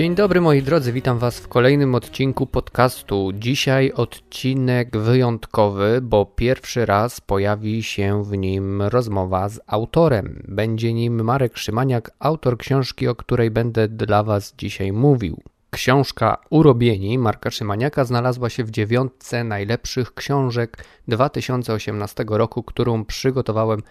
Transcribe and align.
Dzień 0.00 0.14
dobry 0.14 0.40
moi 0.40 0.62
drodzy, 0.62 0.92
witam 0.92 1.18
Was 1.18 1.40
w 1.40 1.48
kolejnym 1.48 1.94
odcinku 1.94 2.46
podcastu. 2.46 3.30
Dzisiaj 3.34 3.92
odcinek 3.92 4.96
wyjątkowy, 4.96 6.00
bo 6.02 6.26
pierwszy 6.26 6.86
raz 6.86 7.20
pojawi 7.20 7.82
się 7.82 8.24
w 8.24 8.38
nim 8.38 8.82
rozmowa 8.82 9.48
z 9.48 9.60
autorem. 9.66 10.42
Będzie 10.48 10.92
nim 10.92 11.24
Marek 11.24 11.58
Szymaniak, 11.58 12.10
autor 12.18 12.58
książki, 12.58 13.08
o 13.08 13.14
której 13.14 13.50
będę 13.50 13.88
dla 13.88 14.22
Was 14.22 14.54
dzisiaj 14.58 14.92
mówił. 14.92 15.42
Książka 15.70 16.38
Urobieni 16.50 17.18
Marka 17.18 17.50
Szymaniaka 17.50 18.04
znalazła 18.04 18.50
się 18.50 18.64
w 18.64 18.70
dziewiątce 18.70 19.44
najlepszych 19.44 20.14
książek 20.14 20.84
2018 21.08 22.24
roku, 22.28 22.62
którą 22.62 23.04
przygotowałem 23.04 23.82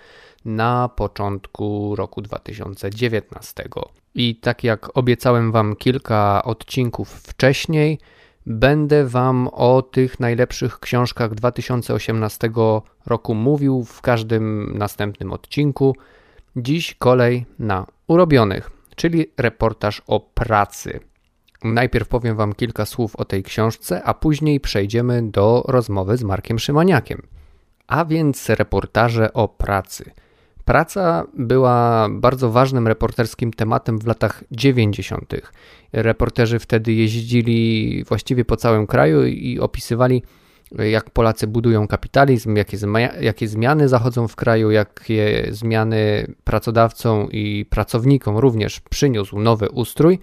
na 0.45 0.89
początku 0.95 1.95
roku 1.95 2.21
2019. 2.21 3.64
I 4.15 4.36
tak 4.36 4.64
jak 4.64 4.97
obiecałem 4.97 5.51
Wam 5.51 5.75
kilka 5.75 6.43
odcinków 6.43 7.09
wcześniej, 7.09 8.00
będę 8.45 9.07
Wam 9.07 9.47
o 9.47 9.81
tych 9.81 10.19
najlepszych 10.19 10.79
książkach 10.79 11.36
2018 11.36 12.50
roku 13.05 13.36
mówił 13.36 13.83
w 13.83 14.01
każdym 14.01 14.78
następnym 14.78 15.33
odcinku. 15.33 15.95
Dziś 16.56 16.93
kolej 16.93 17.45
na 17.59 17.86
urobionych, 18.07 18.69
czyli 18.95 19.25
reportaż 19.37 20.01
o 20.07 20.19
pracy. 20.19 21.00
Najpierw 21.64 22.07
powiem 22.07 22.36
Wam 22.36 22.53
kilka 22.53 22.86
słów 22.86 23.15
o 23.15 23.25
tej 23.25 23.43
książce, 23.43 24.03
a 24.03 24.14
później 24.14 24.59
przejdziemy 24.59 25.31
do 25.31 25.64
rozmowy 25.67 26.17
z 26.17 26.23
Markiem 26.23 26.59
Szymaniakiem. 26.59 27.21
A 27.87 28.06
więc 28.06 28.50
reportaże 28.50 29.33
o 29.33 29.47
pracy. 29.47 30.11
Praca 30.69 31.23
była 31.33 32.08
bardzo 32.11 32.52
ważnym 32.52 32.88
reporterskim 32.88 33.53
tematem 33.53 34.00
w 34.00 34.08
latach 34.08 34.44
90. 34.52 35.34
Reporterzy 35.94 36.59
wtedy 36.59 36.94
jeździli 36.94 38.03
właściwie 38.03 38.45
po 38.45 38.58
całym 38.58 38.88
kraju 38.88 39.25
i 39.25 39.59
opisywali, 39.59 40.23
jak 40.72 41.09
Polacy 41.09 41.47
budują 41.47 41.88
kapitalizm, 41.88 42.56
jakie, 42.56 42.78
jakie 43.22 43.47
zmiany 43.47 43.88
zachodzą 43.88 44.28
w 44.28 44.36
kraju, 44.36 44.72
jakie 44.72 45.47
zmiany 45.50 46.34
pracodawcom 46.44 47.31
i 47.31 47.66
pracownikom 47.70 48.38
również 48.38 48.80
przyniósł 48.80 49.40
nowy 49.40 49.70
ustrój. 49.70 50.20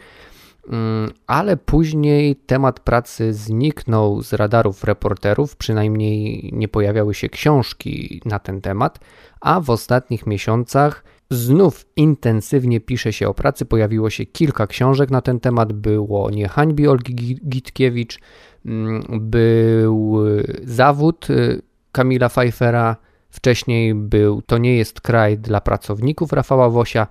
Mm, 0.69 1.11
ale 1.27 1.57
później 1.57 2.37
temat 2.37 2.81
pracy 2.81 3.35
zniknął 3.35 4.23
z 4.23 4.33
radarów 4.33 4.85
reporterów, 4.85 5.57
przynajmniej 5.57 6.51
nie 6.53 6.69
pojawiały 6.69 7.15
się 7.15 7.29
książki 7.29 8.21
na 8.25 8.39
ten 8.39 8.61
temat, 8.61 8.99
a 9.41 9.61
w 9.61 9.71
ostatnich 9.71 10.27
miesiącach 10.27 11.05
znów 11.31 11.87
intensywnie 11.97 12.81
pisze 12.81 13.13
się 13.13 13.29
o 13.29 13.35
pracy. 13.35 13.65
Pojawiło 13.65 14.11
się 14.11 14.27
kilka 14.27 14.67
książek 14.67 15.11
na 15.11 15.21
ten 15.21 15.41
temat. 15.41 15.73
Było 15.73 16.31
Nie 16.31 16.49
hańbi 16.49 16.89
Olgi 16.89 17.39
Gitkiewicz, 17.49 18.19
mm, 18.67 19.03
był 19.21 20.17
zawód 20.65 21.31
y, 21.31 21.63
Kamila 21.93 22.29
Pfeiffera, 22.29 22.97
wcześniej 23.31 23.95
był 23.95 24.43
To 24.43 24.59
nie 24.59 24.77
jest 24.77 25.01
kraj 25.01 25.39
dla 25.39 25.61
pracowników 25.61 26.33
Rafała 26.33 26.71
Wosia. 26.71 27.07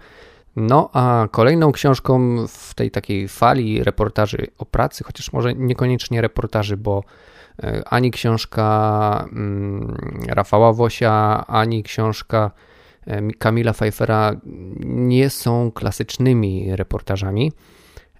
No 0.56 0.90
a 0.94 1.28
kolejną 1.32 1.72
książką 1.72 2.38
w 2.48 2.74
tej 2.74 2.92
takiej 2.92 3.28
fali 3.28 3.84
reportaży 3.84 4.48
o 4.58 4.66
pracy, 4.66 5.04
chociaż 5.04 5.34
może 5.34 5.54
niekoniecznie 5.54 6.22
reportaży, 6.22 6.78
bo 6.78 7.04
e, 7.64 7.84
ani 7.86 8.12
książka 8.12 9.28
mm, 9.32 9.98
Rafała 10.28 10.74
Wosia, 10.74 11.48
ani 11.48 11.84
książka 11.84 12.52
e, 13.08 13.28
Kamila 13.28 13.74
Pfeiffera 13.74 14.36
nie 14.86 15.30
są 15.30 15.72
klasycznymi 15.72 16.76
reportażami. 16.76 17.52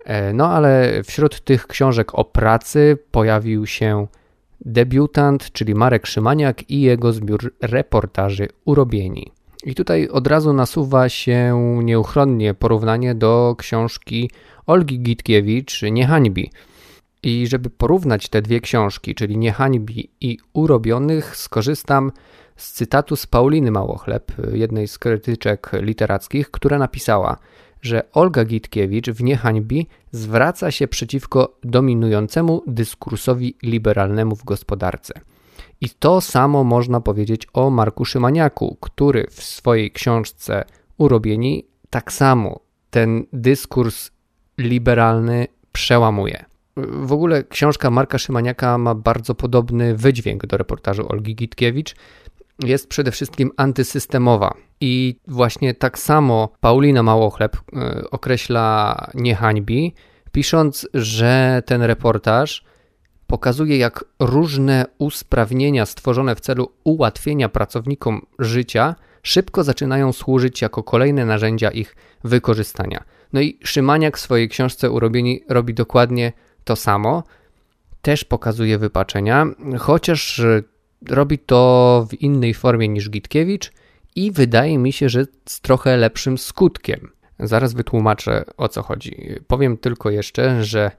E, 0.06 0.34
no 0.34 0.50
ale 0.50 1.02
wśród 1.04 1.42
tych 1.42 1.68
książek 1.68 2.16
o 2.20 2.26
pracy 2.26 2.98
pojawił 3.12 3.66
się 3.66 4.08
debiutant, 4.62 5.52
czyli 5.52 5.76
Marek 5.76 6.08
Szymaniak 6.08 6.70
i 6.70 6.82
jego 6.82 7.14
zbiór 7.14 7.54
reportaży 7.62 8.48
Urobieni. 8.66 9.32
I 9.66 9.76
tutaj 9.76 10.08
od 10.08 10.28
razu 10.28 10.54
nasuwa 10.54 11.10
się 11.10 11.60
nieuchronnie 11.84 12.54
porównanie 12.54 13.16
do 13.16 13.56
książki 13.58 14.32
Olgi 14.66 15.00
Gitkiewicz 15.00 15.82
Nie 15.92 16.08
hańbi. 16.08 16.52
I 17.24 17.48
żeby 17.48 17.70
porównać 17.70 18.30
te 18.30 18.42
dwie 18.42 18.62
książki, 18.62 19.16
czyli 19.16 19.38
Nie 19.38 19.52
hańbi 19.52 20.10
i 20.22 20.38
Urobionych, 20.54 21.38
skorzystam 21.38 22.12
z 22.56 22.72
cytatu 22.72 23.16
z 23.16 23.28
Pauliny 23.28 23.72
Małochleb, 23.72 24.32
jednej 24.54 24.88
z 24.88 24.98
krytyczek 25.00 25.72
literackich, 25.74 26.52
która 26.52 26.78
napisała, 26.78 27.38
że 27.82 28.12
Olga 28.12 28.46
Gitkiewicz 28.46 29.10
w 29.10 29.24
Niehańbi 29.24 29.88
zwraca 30.12 30.72
się 30.72 30.88
przeciwko 30.88 31.58
dominującemu 31.64 32.64
dyskursowi 32.68 33.56
liberalnemu 33.64 34.36
w 34.36 34.44
gospodarce– 34.44 35.14
i 35.86 35.90
to 35.90 36.22
samo 36.22 36.64
można 36.64 37.02
powiedzieć 37.02 37.48
o 37.54 37.70
Marku 37.70 38.06
Szymaniaku, 38.06 38.78
który 38.82 39.28
w 39.32 39.44
swojej 39.44 39.92
książce 39.92 40.66
Urobieni 40.98 41.66
tak 41.90 42.12
samo 42.12 42.60
ten 42.90 43.26
dyskurs 43.34 44.12
liberalny 44.58 45.48
przełamuje. 45.72 46.46
W 46.78 47.14
ogóle 47.14 47.44
książka 47.44 47.92
Marka 47.92 48.18
Szymaniaka 48.18 48.78
ma 48.78 48.96
bardzo 48.96 49.36
podobny 49.36 49.96
wydźwięk 49.96 50.46
do 50.46 50.58
reportażu 50.58 51.12
Olgi 51.12 51.36
Gitkiewicz. 51.36 51.96
Jest 52.64 52.88
przede 52.88 53.12
wszystkim 53.12 53.52
antysystemowa. 53.58 54.54
I 54.82 55.20
właśnie 55.28 55.74
tak 55.74 56.00
samo 56.00 56.50
Paulina 56.60 57.04
Małochleb 57.04 57.58
e, 57.58 58.04
określa 58.12 58.96
niehańbi, 59.14 59.94
pisząc, 60.32 60.88
że 60.94 61.64
ten 61.66 61.82
reportaż 61.82 62.66
pokazuje, 63.28 63.78
jak 63.78 64.06
różne 64.20 64.86
usprawnienia 64.98 65.86
stworzone 65.86 66.36
w 66.36 66.40
celu 66.40 66.72
ułatwienia 66.84 67.50
pracownikom 67.50 68.26
życia 68.40 68.96
szybko 69.24 69.64
zaczynają 69.64 70.14
służyć 70.14 70.62
jako 70.62 70.84
kolejne 70.84 71.26
narzędzia 71.26 71.72
ich 71.72 71.96
wykorzystania. 72.24 73.04
No 73.34 73.42
i 73.42 73.60
Szymaniak 73.64 74.18
w 74.18 74.22
swojej 74.22 74.50
książce 74.50 74.92
Urobieni 74.92 75.44
robi 75.50 75.74
dokładnie 75.74 76.34
to 76.64 76.76
samo. 76.76 77.24
Też 78.02 78.24
pokazuje 78.24 78.78
wypaczenia, 78.78 79.46
chociaż 79.80 80.42
robi 81.10 81.40
to 81.40 82.08
w 82.10 82.22
innej 82.22 82.54
formie 82.54 82.88
niż 82.88 83.10
Gitkiewicz 83.10 83.72
i 84.16 84.32
wydaje 84.32 84.78
mi 84.78 84.94
się, 84.94 85.10
że 85.10 85.26
z 85.46 85.62
trochę 85.62 85.98
lepszym 85.98 86.38
skutkiem. 86.38 87.12
Zaraz 87.40 87.74
wytłumaczę 87.74 88.44
o 88.58 88.68
co 88.68 88.84
chodzi. 88.84 89.16
Powiem 89.48 89.78
tylko 89.78 90.10
jeszcze, 90.10 90.64
że 90.64 90.92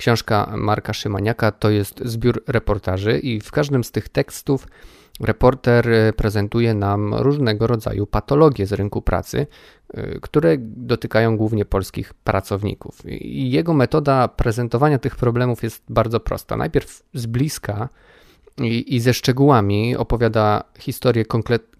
Książka 0.00 0.52
Marka 0.56 0.92
Szymaniaka 0.92 1.52
to 1.52 1.70
jest 1.70 2.02
zbiór 2.04 2.42
reportaży 2.46 3.18
i 3.18 3.40
w 3.40 3.50
każdym 3.50 3.84
z 3.84 3.90
tych 3.90 4.08
tekstów 4.08 4.66
reporter 5.20 5.86
prezentuje 6.16 6.74
nam 6.74 7.14
różnego 7.14 7.66
rodzaju 7.66 8.06
patologie 8.06 8.66
z 8.66 8.72
rynku 8.72 9.02
pracy, 9.02 9.46
y, 9.98 10.18
które 10.22 10.56
dotykają 10.60 11.36
głównie 11.36 11.64
polskich 11.64 12.14
pracowników. 12.14 13.06
I 13.06 13.50
jego 13.50 13.74
metoda 13.74 14.28
prezentowania 14.28 14.98
tych 14.98 15.16
problemów 15.16 15.62
jest 15.62 15.82
bardzo 15.88 16.20
prosta. 16.20 16.56
Najpierw 16.56 17.02
z 17.14 17.26
bliska 17.26 17.88
i, 18.58 18.96
i 18.96 19.00
ze 19.00 19.14
szczegółami 19.14 19.96
opowiada 19.96 20.64
historię 20.78 21.24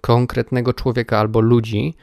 konkretnego 0.01 0.73
człowieka 0.73 1.19
albo 1.19 1.41
ludzi, 1.41 1.95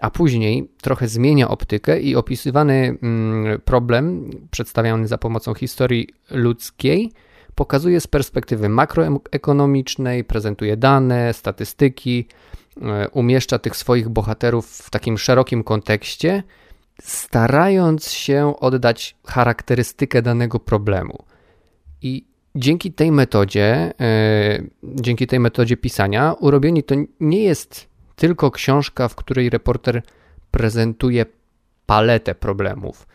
a 0.00 0.10
później 0.10 0.68
trochę 0.82 1.08
zmienia 1.08 1.48
optykę 1.48 2.00
i 2.00 2.16
opisywany 2.16 2.98
mm, 3.02 3.60
problem, 3.60 4.30
przedstawiany 4.50 5.08
za 5.08 5.18
pomocą 5.18 5.54
historii 5.54 6.08
ludzkiej, 6.30 7.12
pokazuje 7.54 8.00
z 8.00 8.06
perspektywy 8.06 8.68
makroekonomicznej, 8.68 10.24
prezentuje 10.24 10.76
dane, 10.76 11.34
statystyki, 11.34 12.26
e, 12.82 13.08
umieszcza 13.08 13.58
tych 13.58 13.76
swoich 13.76 14.08
bohaterów 14.08 14.70
w 14.70 14.90
takim 14.90 15.18
szerokim 15.18 15.64
kontekście, 15.64 16.42
starając 17.02 18.10
się 18.10 18.54
oddać 18.60 19.16
charakterystykę 19.26 20.22
danego 20.22 20.60
problemu. 20.60 21.24
I 22.02 22.24
dzięki 22.54 22.92
tej 22.92 23.12
metodzie, 23.12 23.92
e, 24.00 24.62
dzięki 24.82 25.26
tej 25.26 25.40
metodzie 25.40 25.76
pisania, 25.76 26.32
urobieni 26.32 26.82
to 26.82 26.94
nie 27.20 27.42
jest 27.42 27.93
tylko 28.16 28.50
książka, 28.50 29.08
w 29.08 29.14
której 29.14 29.50
reporter 29.50 30.02
prezentuje 30.50 31.26
paletę 31.86 32.34
problemów. 32.34 33.06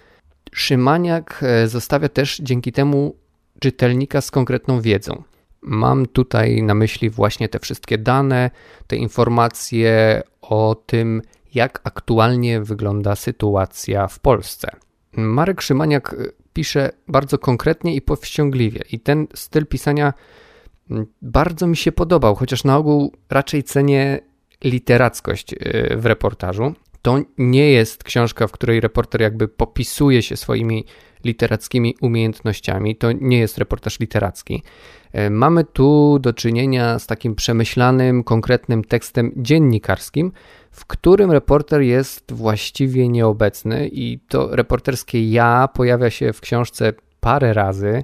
Szymaniak 0.54 1.40
e, 1.44 1.68
zostawia 1.68 2.10
też 2.10 2.38
dzięki 2.44 2.72
temu 2.72 3.16
czytelnika 3.60 4.22
z 4.22 4.31
konkretną 4.31 4.81
wiedzą. 4.81 5.24
Mam 5.62 6.06
tutaj 6.06 6.63
na 6.63 6.74
myśli 6.74 7.10
właśnie 7.10 7.50
te 7.50 7.60
wszystkie 7.60 7.98
dane, 7.98 8.51
te 8.88 8.96
informacje 8.96 10.22
o 10.42 10.75
tym, 10.86 11.22
jak 11.54 11.81
aktualnie 11.84 12.62
wygląda 12.62 13.16
sytuacja 13.16 14.07
w 14.07 14.19
Polsce. 14.19 14.69
Marek 15.12 15.62
Szymaniak 15.62 16.13
e, 16.13 16.16
pisze 16.54 16.92
bardzo 17.07 17.38
konkretnie 17.38 17.95
i 17.95 18.02
powściągliwie, 18.02 18.81
i 18.92 19.00
ten 19.00 19.28
styl 19.34 19.66
pisania 19.66 20.13
bardzo 21.22 21.68
mi 21.68 21.78
się 21.78 21.92
podobał, 21.92 22.36
chociaż 22.36 22.63
na 22.63 22.78
ogół 22.78 23.13
raczej 23.30 23.63
cenię 23.63 24.19
literackość 24.64 25.54
y, 25.54 25.58
w 25.98 26.06
reportażu. 26.06 26.74
To 27.02 27.20
nie 27.38 27.72
jest 27.72 28.04
książka, 28.04 28.48
w 28.48 28.52
której 28.52 28.80
reporter 28.80 29.22
jakby 29.22 29.48
popisuje 29.48 30.22
się 30.22 30.38
swoimi 30.38 30.86
literackimi 31.24 31.96
umiejętnościami. 32.02 32.96
To 32.96 33.12
nie 33.12 33.40
jest 33.40 33.58
reportaż 33.58 34.00
literacki. 34.00 34.64
E, 35.14 35.30
mamy 35.30 35.64
tu 35.64 36.20
do 36.20 36.34
czynienia 36.34 37.00
z 37.00 37.08
takim 37.08 37.36
przemyślanym, 37.36 38.24
konkretnym 38.24 38.84
tekstem 38.84 39.32
dziennikarskim, 39.38 40.32
w 40.72 40.86
którym 40.86 41.32
reporter 41.32 41.82
jest 41.82 42.32
właściwie 42.32 43.08
nieobecny 43.08 43.90
i 43.92 44.20
to 44.28 44.56
reporterskie 44.56 45.30
ja 45.32 45.70
pojawia 45.74 46.10
się 46.10 46.34
w 46.34 46.42
książce 46.42 46.94
parę 47.20 47.54
razy 47.54 48.04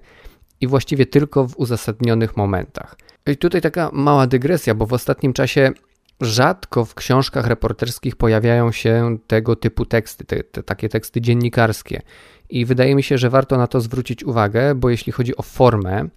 i 0.62 0.68
właściwie 0.68 1.06
tylko 1.06 1.48
w 1.48 1.58
uzasadnionych 1.58 2.38
momentach. 2.38 2.96
I 3.28 3.38
tutaj 3.38 3.62
taka 3.62 3.90
mała 3.94 4.28
dygresja, 4.28 4.75
bo 4.75 4.86
w 4.86 4.94
ostatnim 4.94 5.34
czasie 5.34 5.72
rzadko 6.21 6.85
w 6.85 6.95
książkach 6.95 7.47
reporterskich 7.47 8.15
pojawiają 8.15 8.71
się 8.71 9.17
tego 9.27 9.56
typu 9.56 9.85
teksty, 9.85 10.25
te, 10.25 10.44
te, 10.44 10.63
takie 10.63 10.89
teksty 10.89 11.21
dziennikarskie. 11.21 12.01
I 12.50 12.65
wydaje 12.65 12.95
mi 12.95 13.03
się, 13.03 13.17
że 13.17 13.29
warto 13.29 13.57
na 13.57 13.67
to 13.67 13.81
zwrócić 13.81 14.23
uwagę, 14.23 14.75
bo 14.75 14.89
jeśli 14.89 15.12
chodzi 15.12 15.38
o 15.38 15.41
formę, 15.41 16.07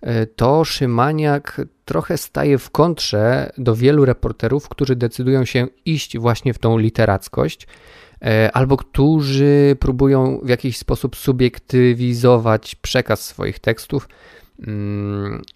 e, 0.00 0.26
to 0.26 0.64
Szymaniak 0.64 1.60
trochę 1.84 2.18
staje 2.18 2.58
w 2.58 2.70
kontrze 2.70 3.52
do 3.58 3.74
wielu 3.74 4.04
reporterów, 4.04 4.68
którzy 4.68 4.96
decydują 4.96 5.44
się 5.44 5.66
iść 5.84 6.18
właśnie 6.18 6.54
w 6.54 6.58
tą 6.58 6.78
literackość, 6.78 7.66
e, 8.22 8.50
albo 8.52 8.76
którzy 8.76 9.76
próbują 9.80 10.40
w 10.42 10.48
jakiś 10.48 10.78
sposób 10.78 11.16
subiektywizować 11.16 12.74
przekaz 12.74 13.24
swoich 13.24 13.58
tekstów 13.58 14.08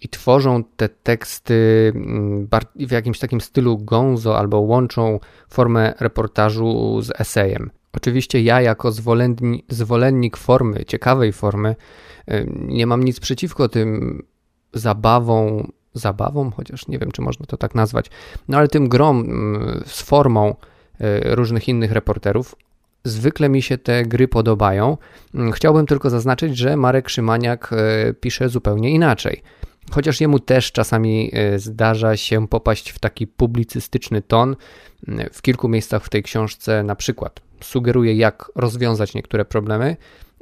i 0.01 0.09
tworzą 0.09 0.63
te 0.63 0.89
teksty 0.89 1.91
mm, 1.95 2.47
w 2.75 2.91
jakimś 2.91 3.19
takim 3.19 3.41
stylu 3.41 3.77
gonzo 3.77 4.37
albo 4.37 4.59
łączą 4.59 5.19
formę 5.49 5.93
reportażu 5.99 7.01
z 7.01 7.11
esejem. 7.21 7.71
Oczywiście 7.93 8.41
ja 8.41 8.61
jako 8.61 8.91
zwolennik 9.69 10.37
formy, 10.37 10.85
ciekawej 10.85 11.33
formy, 11.33 11.75
e, 12.27 12.45
nie 12.45 12.87
mam 12.87 13.03
nic 13.03 13.19
przeciwko 13.19 13.69
tym 13.69 14.23
zabawom 14.73 15.71
zabawą, 15.93 16.51
chociaż 16.51 16.87
nie 16.87 16.99
wiem, 16.99 17.11
czy 17.11 17.21
można 17.21 17.45
to 17.45 17.57
tak 17.57 17.75
nazwać, 17.75 18.09
no 18.47 18.57
ale 18.57 18.67
tym 18.67 18.89
grom 18.89 19.19
mm, 19.19 19.83
z 19.85 20.01
formą 20.01 20.55
y, 21.01 21.35
różnych 21.35 21.67
innych 21.67 21.91
reporterów. 21.91 22.55
Zwykle 23.03 23.49
mi 23.49 23.61
się 23.61 23.77
te 23.77 24.03
gry 24.03 24.27
podobają. 24.27 24.97
Mm, 25.35 25.51
chciałbym 25.51 25.85
tylko 25.85 26.09
zaznaczyć, 26.09 26.57
że 26.57 26.77
Marek 26.77 27.09
Szymaniak 27.09 27.73
y, 28.09 28.13
pisze 28.13 28.49
zupełnie 28.49 28.91
inaczej. 28.91 29.41
Chociaż 29.91 30.21
jemu 30.21 30.39
też 30.39 30.71
czasami 30.71 31.31
y, 31.55 31.59
zdarza 31.59 32.17
się 32.17 32.47
popaść 32.47 32.89
w 32.89 32.99
taki 32.99 33.27
publicystyczny 33.27 34.21
ton. 34.21 34.55
W 35.33 35.41
kilku 35.41 35.69
miejscach 35.69 36.03
w 36.03 36.09
tej 36.09 36.23
książce 36.23 36.83
na 36.83 36.95
przykład 36.95 37.41
sugeruje, 37.61 38.15
jak 38.15 38.51
rozwiązać 38.55 39.13
niektóre 39.13 39.45
problemy, 39.45 39.97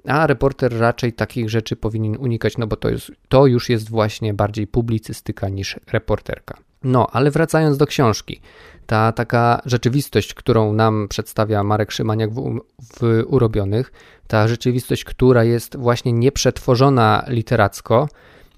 a 0.05 0.27
reporter 0.27 0.79
raczej 0.79 1.13
takich 1.13 1.49
rzeczy 1.49 1.75
powinien 1.75 2.17
unikać, 2.17 2.57
no 2.57 2.67
bo 2.67 2.75
to, 2.75 2.89
jest, 2.89 3.11
to 3.29 3.47
już 3.47 3.69
jest 3.69 3.89
właśnie 3.89 4.33
bardziej 4.33 4.67
publicystyka 4.67 5.49
niż 5.49 5.79
reporterka. 5.91 6.57
No, 6.83 7.07
ale 7.11 7.31
wracając 7.31 7.77
do 7.77 7.85
książki, 7.85 8.41
ta 8.85 9.11
taka 9.11 9.61
rzeczywistość, 9.65 10.33
którą 10.33 10.73
nam 10.73 11.07
przedstawia 11.07 11.63
Marek 11.63 11.91
Szymaniak 11.91 12.31
w, 12.31 12.59
w 12.99 13.23
Urobionych, 13.27 13.91
ta 14.27 14.47
rzeczywistość, 14.47 15.03
która 15.03 15.43
jest 15.43 15.77
właśnie 15.77 16.13
nieprzetworzona 16.13 17.25
literacko, 17.27 18.07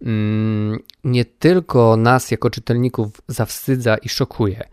mm, 0.02 0.80
nie 1.04 1.26
tylko 1.26 1.98
nas 1.98 2.32
jako 2.32 2.50
czytelników 2.50 3.22
zawstydza 3.28 3.98
i 3.98 4.10
szokuje, 4.10 4.64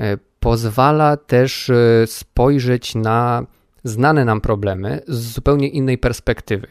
e, 0.00 0.18
pozwala 0.40 1.16
też 1.16 1.70
e, 1.70 2.06
spojrzeć 2.06 2.94
na 2.94 3.46
znane 3.84 4.24
nam 4.24 4.40
problemy 4.40 5.00
z 5.08 5.32
zupełnie 5.32 5.68
innej 5.68 5.98
perspektywy. 5.98 6.68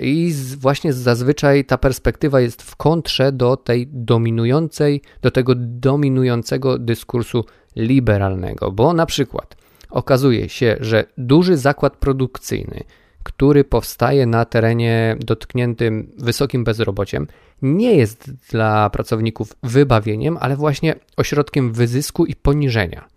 I 0.00 0.34
właśnie 0.58 0.92
zazwyczaj 0.92 1.64
ta 1.64 1.78
perspektywa 1.78 2.40
jest 2.40 2.62
w 2.62 2.76
kontrze 2.76 3.32
do 3.32 3.56
tej 3.56 3.88
dominującej, 3.92 5.02
do 5.22 5.30
tego 5.30 5.54
dominującego 5.56 6.78
dyskursu 6.78 7.44
liberalnego, 7.76 8.72
bo 8.72 8.92
na 8.92 9.06
przykład 9.06 9.56
okazuje 9.90 10.48
się, 10.48 10.76
że 10.80 11.04
duży 11.18 11.56
zakład 11.56 11.96
produkcyjny, 11.96 12.84
który 13.22 13.64
powstaje 13.64 14.26
na 14.26 14.44
terenie 14.44 15.16
dotkniętym 15.20 16.12
wysokim 16.18 16.64
bezrobociem, 16.64 17.26
nie 17.62 17.94
jest 17.94 18.32
dla 18.50 18.90
pracowników 18.90 19.56
wybawieniem, 19.62 20.38
ale 20.40 20.56
właśnie 20.56 20.94
ośrodkiem 21.16 21.72
wyzysku 21.72 22.26
i 22.26 22.34
poniżenia. 22.34 23.08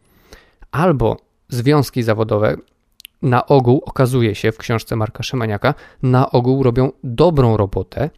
Albo 0.71 1.18
związki 1.50 2.04
zawodowe, 2.04 2.57
na 3.25 3.45
ogół 3.45 3.81
okazuje 3.86 4.36
się 4.36 4.51
w 4.51 4.57
książce 4.57 4.95
Marka 4.95 5.24
Szymaniaka, 5.24 5.74
na 6.04 6.31
ogół 6.31 6.63
robią 6.63 6.92
dobrą 7.04 7.57
robotę, 7.57 8.10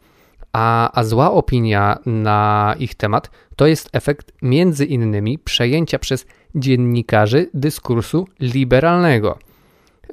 a, 0.52 0.90
a 1.00 1.04
zła 1.04 1.32
opinia 1.32 1.98
na 2.06 2.74
ich 2.78 2.94
temat 2.94 3.30
to 3.56 3.66
jest 3.66 3.90
efekt 3.92 4.32
między 4.42 4.84
innymi 4.84 5.38
przejęcia 5.38 5.98
przez 5.98 6.26
dziennikarzy 6.54 7.50
dyskursu 7.54 8.28
liberalnego. 8.40 9.38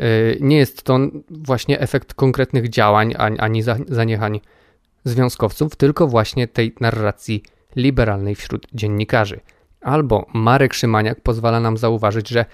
Y, 0.02 0.38
nie 0.42 0.58
jest 0.58 0.84
to 0.84 1.00
właśnie 1.30 1.80
efekt 1.80 2.14
konkretnych 2.14 2.70
działań 2.70 3.14
ani 3.18 3.64
zaniechań 3.88 4.40
związkowców, 5.04 5.76
tylko 5.76 6.08
właśnie 6.08 6.48
tej 6.48 6.76
narracji 6.80 7.44
liberalnej 7.76 8.36
wśród 8.36 8.68
dziennikarzy. 8.74 9.40
Albo 9.82 10.26
Marek 10.34 10.74
Szymaniak 10.74 11.22
pozwala 11.22 11.60
nam 11.60 11.78
zauważyć, 11.78 12.30
że 12.30 12.46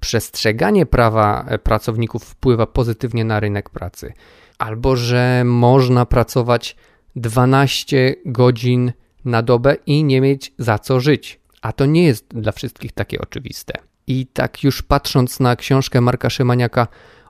przestrzeganie 0.00 0.86
prawa 0.86 1.44
e, 1.48 1.58
pracowników 1.58 2.24
wpływa 2.24 2.66
pozytywnie 2.66 3.24
na 3.24 3.40
rynek 3.40 3.70
pracy, 3.70 4.12
albo 4.58 4.96
że 4.96 5.42
można 5.44 6.06
pracować 6.06 6.76
12 7.16 8.14
godzin 8.26 8.92
na 9.24 9.42
dobę 9.42 9.76
i 9.86 10.04
nie 10.04 10.20
mieć 10.20 10.52
za 10.58 10.78
co 10.78 11.00
żyć. 11.00 11.40
A 11.62 11.72
to 11.72 11.86
nie 11.86 12.04
jest 12.04 12.26
dla 12.28 12.52
wszystkich 12.52 12.92
takie 12.92 13.20
oczywiste. 13.20 13.74
I 14.06 14.26
tak 14.26 14.64
już 14.64 14.82
patrząc 14.82 15.40
na 15.40 15.56
książkę 15.56 16.00
Marka 16.00 16.30
Szymaniaka 16.30 16.86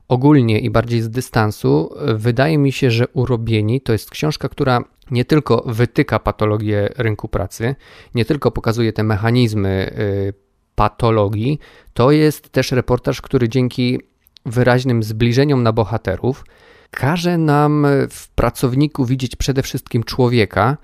ogólnie 0.08 0.60
i 0.60 0.70
bardziej 0.70 1.02
z 1.02 1.10
dystansu, 1.10 1.94
wydaje 2.14 2.58
mi 2.58 2.72
się, 2.72 2.90
że 2.90 3.08
Urobieni 3.08 3.80
to 3.80 3.92
jest 3.92 4.10
książka, 4.10 4.48
która 4.48 4.84
nie 5.10 5.24
tylko 5.24 5.64
wytyka 5.66 6.18
patologię 6.18 6.88
rynku 6.96 7.28
pracy, 7.28 7.74
nie 8.14 8.24
tylko 8.24 8.50
pokazuje 8.50 8.92
te 8.92 9.02
mechanizmy 9.02 9.94
y, 9.98 10.43
patologii, 10.74 11.58
to 11.94 12.10
jest 12.10 12.48
też 12.48 12.72
reportaż, 12.72 13.20
który 13.20 13.48
dzięki 13.48 14.00
wyraźnym 14.46 15.02
zbliżeniom 15.02 15.62
na 15.62 15.72
bohaterów 15.72 16.44
każe 16.90 17.38
nam 17.38 17.86
w 18.10 18.28
pracowniku 18.28 19.04
widzieć 19.04 19.36
przede 19.36 19.62
wszystkim 19.62 20.04
człowieka, 20.04 20.76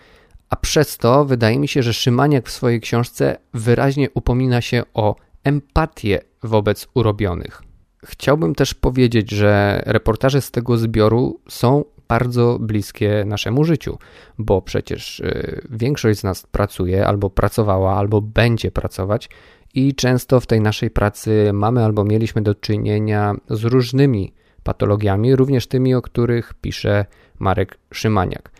a 0.50 0.56
przez 0.56 0.98
to 0.98 1.24
wydaje 1.24 1.58
mi 1.58 1.68
się, 1.68 1.82
że 1.82 1.94
Szymaniak 1.94 2.48
w 2.48 2.52
swojej 2.52 2.80
książce 2.80 3.36
wyraźnie 3.54 4.10
upomina 4.10 4.60
się 4.60 4.82
o 4.94 5.16
empatię 5.44 6.20
wobec 6.42 6.88
urobionych. 6.94 7.62
Chciałbym 8.04 8.54
też 8.54 8.74
powiedzieć, 8.74 9.30
że 9.30 9.82
reportaże 9.86 10.40
z 10.40 10.50
tego 10.50 10.76
zbioru 10.76 11.40
są 11.48 11.84
bardzo 12.08 12.58
bliskie 12.60 13.24
naszemu 13.26 13.64
życiu, 13.64 13.98
bo 14.38 14.62
przecież 14.62 15.20
y, 15.20 15.66
większość 15.70 16.20
z 16.20 16.24
nas 16.24 16.46
pracuje 16.46 17.06
albo 17.06 17.30
pracowała, 17.30 17.96
albo 17.96 18.20
będzie 18.20 18.70
pracować 18.70 19.28
i 19.74 19.94
często 19.94 20.40
w 20.40 20.46
tej 20.46 20.60
naszej 20.60 20.90
pracy 20.90 21.50
mamy 21.52 21.84
albo 21.84 22.04
mieliśmy 22.04 22.42
do 22.42 22.54
czynienia 22.54 23.34
z 23.50 23.64
różnymi 23.64 24.32
patologiami, 24.62 25.36
również 25.36 25.66
tymi, 25.66 25.94
o 25.94 26.02
których 26.02 26.54
pisze 26.54 27.06
Marek 27.38 27.78
Szymaniak. 27.92 28.50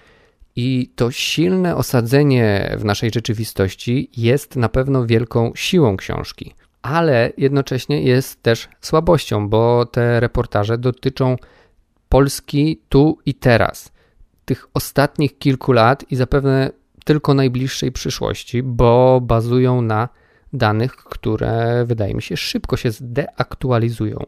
I 0.56 0.90
to 0.96 1.10
silne 1.10 1.76
osadzenie 1.76 2.76
w 2.78 2.84
naszej 2.84 3.10
rzeczywistości 3.14 4.10
jest 4.16 4.56
na 4.56 4.68
pewno 4.68 5.06
wielką 5.06 5.52
siłą 5.54 5.96
książki, 5.96 6.54
ale 6.82 7.32
jednocześnie 7.36 8.02
jest 8.02 8.42
też 8.42 8.68
słabością, 8.80 9.48
bo 9.48 9.86
te 9.86 10.20
reportaże 10.20 10.78
dotyczą 10.78 11.36
Polski 12.08 12.80
tu 12.88 13.18
i 13.26 13.34
teraz, 13.34 13.92
tych 14.44 14.66
ostatnich 14.74 15.38
kilku 15.38 15.72
lat 15.72 16.04
i 16.10 16.16
zapewne 16.16 16.70
tylko 17.04 17.34
najbliższej 17.34 17.92
przyszłości, 17.92 18.62
bo 18.62 19.20
bazują 19.20 19.82
na 19.82 20.08
danych, 20.52 20.97
które 20.97 21.85
wydaje 21.87 22.14
mi 22.14 22.23
się 22.23 22.37
szybko 22.37 22.76
się 22.76 22.90
zdeaktualizują. 22.90 24.19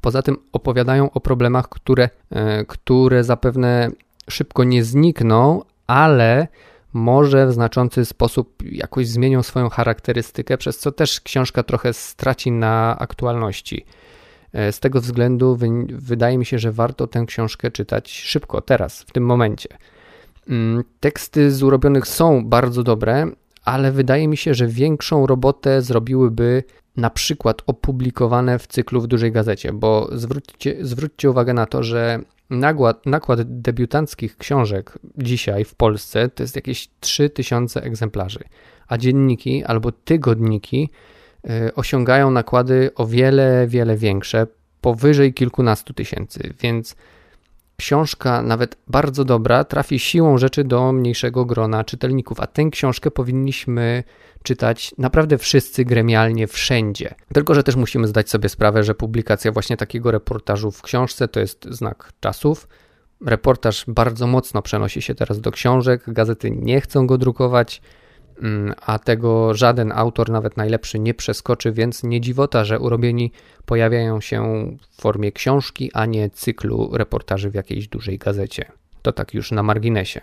Poza 0.00 0.22
tym 0.22 0.36
opowiadają 0.52 1.10
o 1.10 1.20
problemach, 1.20 1.68
które, 1.68 2.10
e, 2.30 2.64
które 2.64 3.24
zapewne 3.24 3.90
szybko 4.30 4.64
nie 4.64 4.84
znikną, 4.84 5.62
ale 5.86 6.48
może 6.92 7.46
w 7.46 7.52
znaczący 7.52 8.04
sposób 8.04 8.62
jakoś 8.72 9.08
zmienią 9.08 9.42
swoją 9.42 9.68
charakterystykę, 9.68 10.58
przez 10.58 10.78
co 10.78 10.92
też 10.92 11.20
książka 11.20 11.62
trochę 11.62 11.92
straci 11.92 12.52
na 12.52 12.98
aktualności. 12.98 13.84
E, 14.52 14.72
z 14.72 14.80
tego 14.80 15.00
względu 15.00 15.58
wydaje 15.88 16.38
mi 16.38 16.46
się, 16.46 16.58
że 16.58 16.72
warto 16.72 17.06
tę 17.06 17.24
książkę 17.26 17.70
czytać 17.70 18.12
szybko, 18.12 18.60
teraz, 18.60 19.02
w 19.02 19.12
tym 19.12 19.24
momencie. 19.24 19.68
Mm, 20.48 20.84
teksty 21.00 21.50
z 21.50 21.62
urobionych 21.62 22.06
są 22.06 22.44
bardzo 22.44 22.82
dobre, 22.82 23.26
ale 23.64 23.92
wydaje 23.92 24.28
mi 24.28 24.36
się, 24.36 24.54
że 24.54 24.66
większą 24.66 25.26
robotę 25.26 25.82
zrobiłyby 25.82 26.64
na 26.96 27.10
przykład 27.10 27.62
opublikowane 27.66 28.58
w 28.58 28.66
cyklu 28.66 29.00
w 29.00 29.06
dużej 29.06 29.32
gazecie, 29.32 29.72
bo 29.72 30.08
zwróćcie, 30.12 30.76
zwróćcie 30.80 31.30
uwagę 31.30 31.54
na 31.54 31.66
to, 31.66 31.82
że 31.82 32.20
nakład, 32.50 33.06
nakład 33.06 33.60
debiutanckich 33.60 34.36
książek 34.36 34.98
dzisiaj 35.18 35.64
w 35.64 35.74
Polsce 35.74 36.28
to 36.28 36.42
jest 36.42 36.56
jakieś 36.56 36.88
3000 37.00 37.82
egzemplarzy, 37.82 38.40
a 38.88 38.98
dzienniki 38.98 39.64
albo 39.64 39.92
tygodniki 39.92 40.90
y, 41.44 41.74
osiągają 41.74 42.30
nakłady 42.30 42.90
o 42.94 43.06
wiele, 43.06 43.66
wiele 43.68 43.96
większe, 43.96 44.46
powyżej 44.80 45.34
kilkunastu 45.34 45.94
tysięcy, 45.94 46.54
więc 46.60 46.96
książka, 47.76 48.42
nawet 48.42 48.76
bardzo 48.86 49.24
dobra, 49.24 49.64
trafi 49.64 49.98
siłą 49.98 50.38
rzeczy 50.38 50.64
do 50.64 50.92
mniejszego 50.92 51.44
grona 51.44 51.84
czytelników, 51.84 52.40
a 52.40 52.46
tę 52.46 52.64
książkę 52.70 53.10
powinniśmy 53.10 54.04
czytać 54.42 54.94
naprawdę 54.98 55.38
wszyscy 55.38 55.84
gremialnie, 55.84 56.46
wszędzie. 56.46 57.14
Tylko, 57.34 57.54
że 57.54 57.62
też 57.62 57.76
musimy 57.76 58.06
zdać 58.06 58.30
sobie 58.30 58.48
sprawę, 58.48 58.84
że 58.84 58.94
publikacja 58.94 59.52
właśnie 59.52 59.76
takiego 59.76 60.10
reportażu 60.10 60.70
w 60.70 60.82
książce 60.82 61.28
to 61.28 61.40
jest 61.40 61.64
znak 61.70 62.12
czasów. 62.20 62.68
Reportaż 63.26 63.84
bardzo 63.88 64.26
mocno 64.26 64.62
przenosi 64.62 65.02
się 65.02 65.14
teraz 65.14 65.40
do 65.40 65.50
książek, 65.50 66.02
gazety 66.06 66.50
nie 66.50 66.80
chcą 66.80 67.06
go 67.06 67.18
drukować, 67.18 67.82
a 68.80 68.98
tego 68.98 69.54
żaden 69.54 69.92
autor, 69.92 70.30
nawet 70.30 70.56
najlepszy, 70.56 70.98
nie 70.98 71.14
przeskoczy, 71.14 71.72
więc 71.72 72.02
nie 72.02 72.20
dziwota, 72.20 72.64
że 72.64 72.80
urobieni 72.80 73.32
pojawiają 73.66 74.20
się 74.20 74.66
w 74.90 75.00
formie 75.00 75.32
książki, 75.32 75.90
a 75.94 76.06
nie 76.06 76.30
cyklu 76.30 76.90
reportaży 76.92 77.50
w 77.50 77.54
jakiejś 77.54 77.88
dużej 77.88 78.18
gazecie. 78.18 78.72
To 79.02 79.12
tak 79.12 79.34
już 79.34 79.52
na 79.52 79.62
marginesie. 79.62 80.20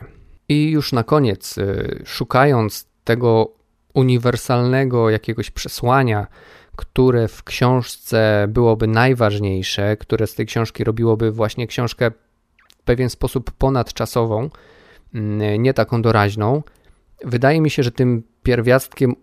I 0.50 0.72
już 0.72 0.94
na 0.94 1.04
koniec, 1.04 1.58
y, 1.58 2.04
szukając 2.06 2.88
tego 3.04 3.52
uniwersalnego 3.94 5.10
jakiegoś 5.10 5.52
przesłania, 5.52 6.28
które 6.76 7.28
w 7.28 7.44
książce 7.44 8.46
byłoby 8.50 8.88
najważniejsze, 8.88 9.98
które 9.98 10.28
z 10.28 10.36
tej 10.36 10.46
książki 10.46 10.84
robiłoby 10.84 11.32
właśnie 11.32 11.68
książkę 11.68 12.12
w 12.78 12.84
pewien 12.84 13.10
sposób 13.10 13.52
ponadczasową, 13.52 14.50
mm, 15.14 15.64
nie 15.64 15.74
taką 15.74 16.02
doraźną. 16.02 16.64
Wydaje 17.26 17.62
mi 17.62 17.70
się, 17.70 17.84
że 17.84 17.92
tym 17.92 18.24
pierwiastkiem 18.44 19.16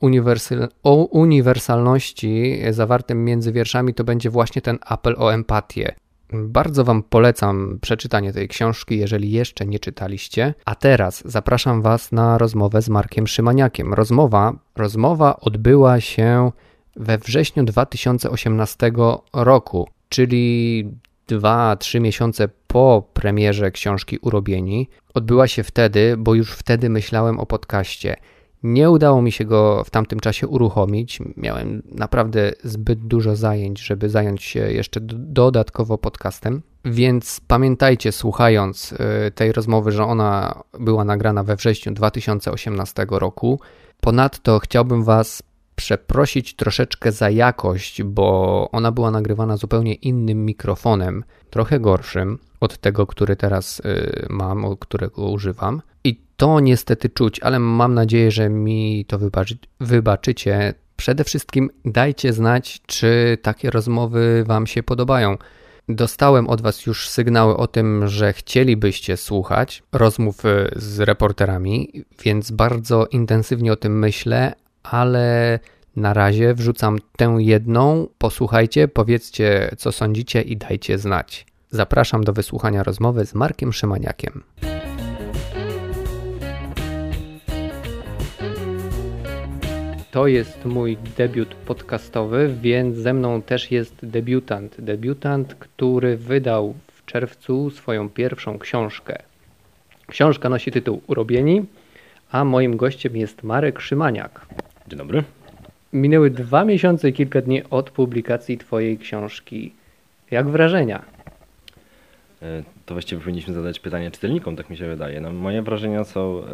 o 0.82 0.94
uniwersalności 1.04 2.62
zawartym 2.70 3.24
między 3.24 3.52
wierszami 3.52 3.94
to 3.94 4.04
będzie 4.04 4.30
właśnie 4.30 4.62
ten 4.62 4.78
apel 4.82 5.14
o 5.18 5.34
empatię. 5.34 5.94
Bardzo 6.32 6.84
Wam 6.84 7.02
polecam 7.02 7.78
przeczytanie 7.80 8.32
tej 8.32 8.48
książki, 8.48 8.98
jeżeli 8.98 9.30
jeszcze 9.30 9.66
nie 9.66 9.78
czytaliście. 9.78 10.54
A 10.64 10.74
teraz 10.74 11.22
zapraszam 11.24 11.82
Was 11.82 12.12
na 12.12 12.38
rozmowę 12.38 12.82
z 12.82 12.88
Markiem 12.88 13.26
Szymaniakiem. 13.26 13.94
Rozmowa, 13.94 14.52
rozmowa 14.76 15.36
odbyła 15.40 16.00
się 16.00 16.52
we 16.96 17.18
wrześniu 17.18 17.64
2018 17.64 18.92
roku, 19.32 19.88
czyli 20.08 20.88
2-3 21.30 22.00
miesiące 22.00 22.48
po 22.66 23.08
premierze 23.12 23.70
książki 23.70 24.18
Urobieni. 24.18 24.88
Odbyła 25.14 25.48
się 25.48 25.62
wtedy, 25.62 26.14
bo 26.18 26.34
już 26.34 26.52
wtedy 26.52 26.90
myślałem 26.90 27.40
o 27.40 27.46
podcaście. 27.46 28.16
Nie 28.62 28.90
udało 28.90 29.22
mi 29.22 29.32
się 29.32 29.44
go 29.44 29.84
w 29.84 29.90
tamtym 29.90 30.20
czasie 30.20 30.48
uruchomić. 30.48 31.18
Miałem 31.36 31.82
naprawdę 31.92 32.52
zbyt 32.64 33.00
dużo 33.00 33.36
zajęć, 33.36 33.80
żeby 33.80 34.08
zająć 34.08 34.42
się 34.42 34.60
jeszcze 34.60 35.00
dodatkowo 35.00 35.98
podcastem. 35.98 36.62
Więc 36.84 37.40
pamiętajcie, 37.46 38.12
słuchając 38.12 38.92
y, 38.92 38.96
tej 39.34 39.52
rozmowy, 39.52 39.92
że 39.92 40.04
ona 40.04 40.62
była 40.80 41.04
nagrana 41.04 41.44
we 41.44 41.56
wrześniu 41.56 41.92
2018 41.92 43.06
roku. 43.10 43.60
Ponadto 44.00 44.58
chciałbym 44.58 45.04
Was 45.04 45.42
przeprosić 45.76 46.54
troszeczkę 46.56 47.12
za 47.12 47.30
jakość, 47.30 48.02
bo 48.02 48.68
ona 48.72 48.92
była 48.92 49.10
nagrywana 49.10 49.56
zupełnie 49.56 49.94
innym 49.94 50.44
mikrofonem, 50.44 51.24
trochę 51.50 51.80
gorszym 51.80 52.38
od 52.60 52.78
tego, 52.78 53.06
który 53.06 53.36
teraz 53.36 53.80
y, 53.80 54.26
mam, 54.30 54.76
którego 54.80 55.30
używam. 55.30 55.82
I 56.04 56.20
to 56.36 56.60
niestety 56.60 57.08
czuć, 57.08 57.40
ale 57.40 57.58
mam 57.58 57.94
nadzieję, 57.94 58.30
że 58.30 58.48
mi 58.48 59.04
to 59.08 59.18
wybaczy, 59.18 59.58
wybaczycie. 59.80 60.74
Przede 60.96 61.24
wszystkim 61.24 61.70
dajcie 61.84 62.32
znać, 62.32 62.80
czy 62.86 63.38
takie 63.42 63.70
rozmowy 63.70 64.44
Wam 64.46 64.66
się 64.66 64.82
podobają. 64.82 65.36
Dostałem 65.88 66.48
od 66.48 66.60
Was 66.60 66.86
już 66.86 67.08
sygnały 67.08 67.56
o 67.56 67.66
tym, 67.66 68.08
że 68.08 68.32
chcielibyście 68.32 69.16
słuchać 69.16 69.82
rozmów 69.92 70.44
y, 70.44 70.68
z 70.76 71.00
reporterami, 71.00 72.04
więc 72.24 72.50
bardzo 72.50 73.06
intensywnie 73.06 73.72
o 73.72 73.76
tym 73.76 73.98
myślę, 73.98 74.54
ale 74.90 75.58
na 75.96 76.14
razie 76.14 76.54
wrzucam 76.54 76.98
tę 77.16 77.36
jedną. 77.38 78.08
Posłuchajcie, 78.18 78.88
powiedzcie, 78.88 79.70
co 79.78 79.92
sądzicie 79.92 80.42
i 80.42 80.56
dajcie 80.56 80.98
znać. 80.98 81.46
Zapraszam 81.70 82.24
do 82.24 82.32
wysłuchania 82.32 82.82
rozmowy 82.82 83.26
z 83.26 83.34
Markiem 83.34 83.72
Szymaniakiem. 83.72 84.42
To 90.10 90.26
jest 90.26 90.64
mój 90.64 90.96
debiut 91.16 91.54
podcastowy, 91.54 92.54
więc 92.62 92.96
ze 92.96 93.12
mną 93.12 93.42
też 93.42 93.70
jest 93.70 94.06
debiutant. 94.06 94.80
Debiutant, 94.80 95.54
który 95.54 96.16
wydał 96.16 96.74
w 96.92 97.04
czerwcu 97.04 97.70
swoją 97.70 98.10
pierwszą 98.10 98.58
książkę. 98.58 99.18
Książka 100.06 100.48
nosi 100.48 100.70
tytuł 100.70 101.02
Urobieni, 101.06 101.64
a 102.30 102.44
moim 102.44 102.76
gościem 102.76 103.16
jest 103.16 103.42
Marek 103.42 103.80
Szymaniak. 103.80 104.46
Dzień 104.88 104.98
dobry. 104.98 105.24
Minęły 105.92 106.30
dwa 106.30 106.64
miesiące 106.64 107.08
i 107.08 107.12
kilka 107.12 107.40
dni 107.40 107.62
od 107.70 107.90
publikacji 107.90 108.58
Twojej 108.58 108.98
książki. 108.98 109.74
Jak 110.30 110.48
wrażenia? 110.48 111.04
E, 112.42 112.62
to 112.86 112.94
właściwie 112.94 113.20
powinniśmy 113.20 113.54
zadać 113.54 113.80
pytanie 113.80 114.10
czytelnikom, 114.10 114.56
tak 114.56 114.70
mi 114.70 114.76
się 114.76 114.86
wydaje. 114.86 115.20
No, 115.20 115.32
moje 115.32 115.62
wrażenia 115.62 116.04
są 116.04 116.42
e, 116.44 116.46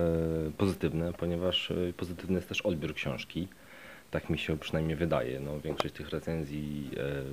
pozytywne, 0.58 1.12
ponieważ 1.12 1.70
e, 1.70 1.92
pozytywny 1.96 2.36
jest 2.36 2.48
też 2.48 2.60
odbiór 2.60 2.94
książki. 2.94 3.48
Tak 4.10 4.30
mi 4.30 4.38
się 4.38 4.58
przynajmniej 4.58 4.96
wydaje. 4.96 5.40
No, 5.40 5.60
większość 5.60 5.94
tych 5.94 6.10
recenzji 6.10 6.90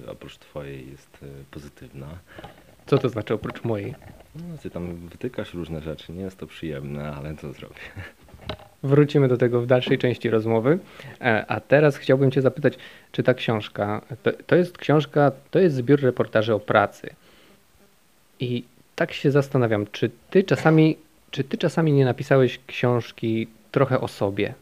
oprócz 0.08 0.38
Twojej 0.38 0.92
jest 0.92 1.26
pozytywna. 1.52 2.08
Co 2.86 2.98
to 2.98 3.10
znaczy 3.10 3.34
oprócz 3.34 3.64
mojej? 3.64 3.96
No, 4.36 4.58
ty 4.64 4.70
tam 4.70 4.96
wytykasz 4.96 5.54
różne 5.54 5.82
rzeczy, 5.82 6.12
nie 6.12 6.22
jest 6.22 6.38
to 6.38 6.48
przyjemne, 6.48 7.16
ale 7.16 7.36
co 7.36 7.54
zrobię. 7.54 7.82
Wrócimy 8.84 9.28
do 9.28 9.38
tego 9.38 9.62
w 9.62 9.66
dalszej 9.66 9.98
części 9.98 10.30
rozmowy. 10.30 10.80
A 11.48 11.60
teraz 11.60 11.98
chciałbym 11.98 12.32
Cię 12.32 12.42
zapytać, 12.42 12.78
czy 13.12 13.24
ta 13.24 13.34
książka, 13.34 14.02
to, 14.24 14.32
to 14.48 14.56
jest 14.56 14.78
książka, 14.78 15.32
to 15.52 15.60
jest 15.60 15.76
zbiór 15.76 16.02
reportaży 16.02 16.54
o 16.54 16.60
pracy. 16.60 17.10
I 18.40 18.64
tak 18.96 19.14
się 19.14 19.32
zastanawiam, 19.32 19.86
czy 19.92 20.12
ty 20.30 20.44
czasami, 20.44 20.98
czy 21.32 21.44
ty 21.44 21.58
czasami 21.58 21.92
nie 21.92 22.06
napisałeś 22.06 22.60
książki 22.68 23.48
trochę 23.72 24.02
o 24.02 24.08
sobie? 24.08 24.54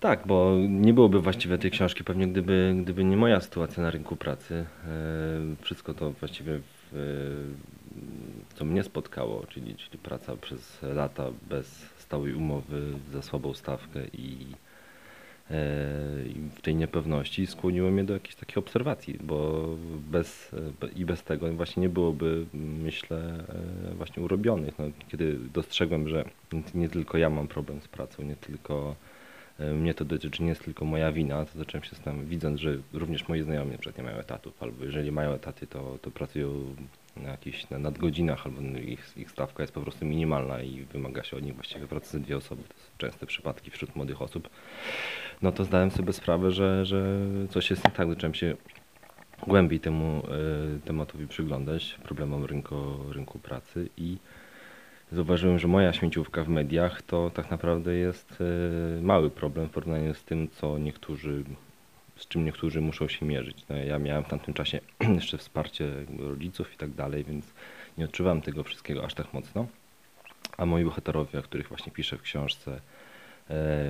Tak, 0.00 0.26
bo 0.26 0.56
nie 0.68 0.94
byłoby 0.94 1.20
właściwie 1.20 1.58
tej 1.58 1.70
książki 1.70 2.04
pewnie 2.04 2.28
gdyby, 2.28 2.74
gdyby 2.82 3.04
nie 3.04 3.16
moja 3.16 3.40
sytuacja 3.40 3.82
na 3.82 3.90
rynku 3.90 4.16
pracy. 4.16 4.54
E, 4.54 5.64
wszystko 5.64 5.94
to 5.94 6.10
właściwie 6.10 6.60
w, 6.92 7.54
co 8.54 8.64
mnie 8.64 8.82
spotkało, 8.82 9.46
czyli, 9.48 9.74
czyli 9.74 9.98
praca 9.98 10.36
przez 10.36 10.78
lata 10.82 11.26
bez 11.48 11.97
stałej 12.08 12.34
umowy, 12.34 12.92
za 13.12 13.22
słabą 13.22 13.54
stawkę 13.54 14.00
i 14.12 14.46
w 16.56 16.60
tej 16.62 16.74
niepewności 16.74 17.46
skłoniło 17.46 17.90
mnie 17.90 18.04
do 18.04 18.14
jakiejś 18.14 18.34
takiej 18.34 18.56
obserwacji, 18.56 19.18
bo 19.20 19.68
bez, 20.10 20.50
i 20.96 21.04
bez 21.04 21.22
tego 21.22 21.52
właśnie 21.52 21.80
nie 21.80 21.88
byłoby, 21.88 22.46
myślę, 22.82 23.44
e, 23.90 23.94
właśnie 23.94 24.22
urobionych. 24.22 24.78
No, 24.78 24.84
kiedy 25.08 25.38
dostrzegłem, 25.54 26.08
że 26.08 26.24
nie 26.74 26.88
tylko 26.88 27.18
ja 27.18 27.30
mam 27.30 27.48
problem 27.48 27.80
z 27.80 27.88
pracą, 27.88 28.22
nie 28.22 28.36
tylko 28.36 28.94
e, 29.04 29.07
mnie 29.58 29.94
to 29.94 30.04
dotyczy, 30.04 30.42
nie 30.42 30.48
jest 30.48 30.64
tylko 30.64 30.84
moja 30.84 31.12
wina, 31.12 31.44
to 31.44 31.58
zacząłem 31.58 31.84
się 31.84 31.90
zastanawiać, 31.90 32.28
widząc, 32.28 32.60
że 32.60 32.76
również 32.92 33.28
moi 33.28 33.42
znajomi 33.42 33.70
na 33.70 33.78
przykład 33.78 33.98
nie 33.98 34.04
mają 34.04 34.16
etatów, 34.16 34.62
albo 34.62 34.84
jeżeli 34.84 35.12
mają 35.12 35.32
etaty, 35.32 35.66
to, 35.66 35.98
to 36.02 36.10
pracują 36.10 36.74
na 37.16 37.30
jakichś 37.30 37.70
na 37.70 37.78
nadgodzinach, 37.78 38.46
albo 38.46 38.60
ich, 38.78 39.12
ich 39.16 39.30
stawka 39.30 39.62
jest 39.62 39.72
po 39.72 39.80
prostu 39.80 40.06
minimalna 40.06 40.62
i 40.62 40.84
wymaga 40.92 41.24
się 41.24 41.36
od 41.36 41.42
nich 41.42 41.54
właściwie 41.54 41.86
pracy 41.86 42.20
dwie 42.20 42.36
osoby. 42.36 42.62
To 42.62 42.74
są 42.74 42.90
częste 42.98 43.26
przypadki 43.26 43.70
wśród 43.70 43.96
młodych 43.96 44.22
osób 44.22 44.48
no 45.42 45.52
to 45.52 45.64
zdałem 45.64 45.90
sobie 45.90 46.12
sprawę, 46.12 46.50
że, 46.50 46.84
że 46.84 47.16
coś 47.50 47.70
jest 47.70 47.84
nie 47.84 47.90
tak. 47.90 48.08
Zacząłem 48.08 48.34
się 48.34 48.56
głębiej 49.46 49.80
temu 49.80 50.22
y, 50.76 50.80
tematowi 50.80 51.26
przyglądać, 51.26 51.98
problemom 52.02 52.44
rynku, 52.44 52.76
rynku 53.12 53.38
pracy 53.38 53.88
i 53.96 54.16
zauważyłem, 55.12 55.58
że 55.58 55.68
moja 55.68 55.92
śmieciówka 55.92 56.44
w 56.44 56.48
mediach 56.48 57.02
to 57.02 57.30
tak 57.34 57.50
naprawdę 57.50 57.94
jest 57.94 58.40
y, 58.40 59.02
mały 59.02 59.30
problem 59.30 59.68
w 59.68 59.70
porównaniu 59.70 60.14
z 60.14 60.24
tym, 60.24 60.48
co 60.48 60.78
niektórzy, 60.78 61.44
z 62.16 62.28
czym 62.28 62.44
niektórzy 62.44 62.80
muszą 62.80 63.08
się 63.08 63.26
mierzyć. 63.26 63.64
No, 63.68 63.76
ja 63.76 63.98
miałem 63.98 64.24
w 64.24 64.28
tamtym 64.28 64.54
czasie 64.54 64.80
jeszcze 65.18 65.38
wsparcie 65.38 65.90
rodziców 66.18 66.74
i 66.74 66.76
tak 66.76 66.90
dalej, 66.90 67.24
więc 67.24 67.44
nie 67.98 68.04
odczuwałem 68.04 68.42
tego 68.42 68.64
wszystkiego 68.64 69.04
aż 69.04 69.14
tak 69.14 69.34
mocno. 69.34 69.66
A 70.56 70.66
moi 70.66 70.84
bohaterowie, 70.84 71.38
o 71.38 71.42
których 71.42 71.68
właśnie 71.68 71.92
piszę 71.92 72.16
w 72.16 72.22
książce, 72.22 72.80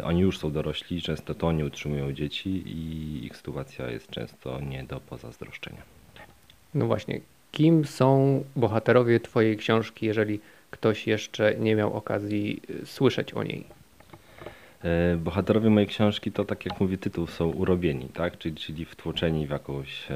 Oni 0.05 0.21
już 0.21 0.39
są 0.39 0.53
dorośli, 0.53 1.03
często 1.03 1.35
to 1.35 1.47
oni 1.47 1.65
utrzymują 1.65 2.13
dzieci 2.13 2.51
i 2.51 3.25
ich 3.27 3.37
sytuacja 3.37 3.91
jest 3.91 4.11
często 4.11 4.61
nie 4.61 4.85
do 4.85 5.01
pozazdroszczenia. 5.01 5.83
No 6.75 6.87
właśnie, 6.87 7.21
kim 7.53 7.85
są 7.85 8.45
bohaterowie 8.57 9.21
Twojej 9.21 9.57
książki, 9.57 10.07
jeżeli 10.07 10.41
ktoś 10.71 11.07
jeszcze 11.07 11.55
nie 11.55 11.77
miał 11.77 11.95
okazji 11.95 12.63
słyszeć 12.85 13.35
o 13.35 13.43
niej? 13.43 13.65
E, 14.85 15.17
bohaterowie 15.17 15.71
mojej 15.71 15.89
książki 15.89 16.33
to, 16.33 16.45
tak 16.45 16.67
jak 16.67 16.81
mówi 16.81 16.99
tytuł, 16.99 17.27
są 17.27 17.49
urobieni, 17.51 18.09
tak? 18.09 18.39
czyli, 18.39 18.57
czyli 18.57 18.85
wtłoczeni 18.85 19.47
w, 19.47 19.51
jakąś, 19.51 20.11
e, 20.11 20.15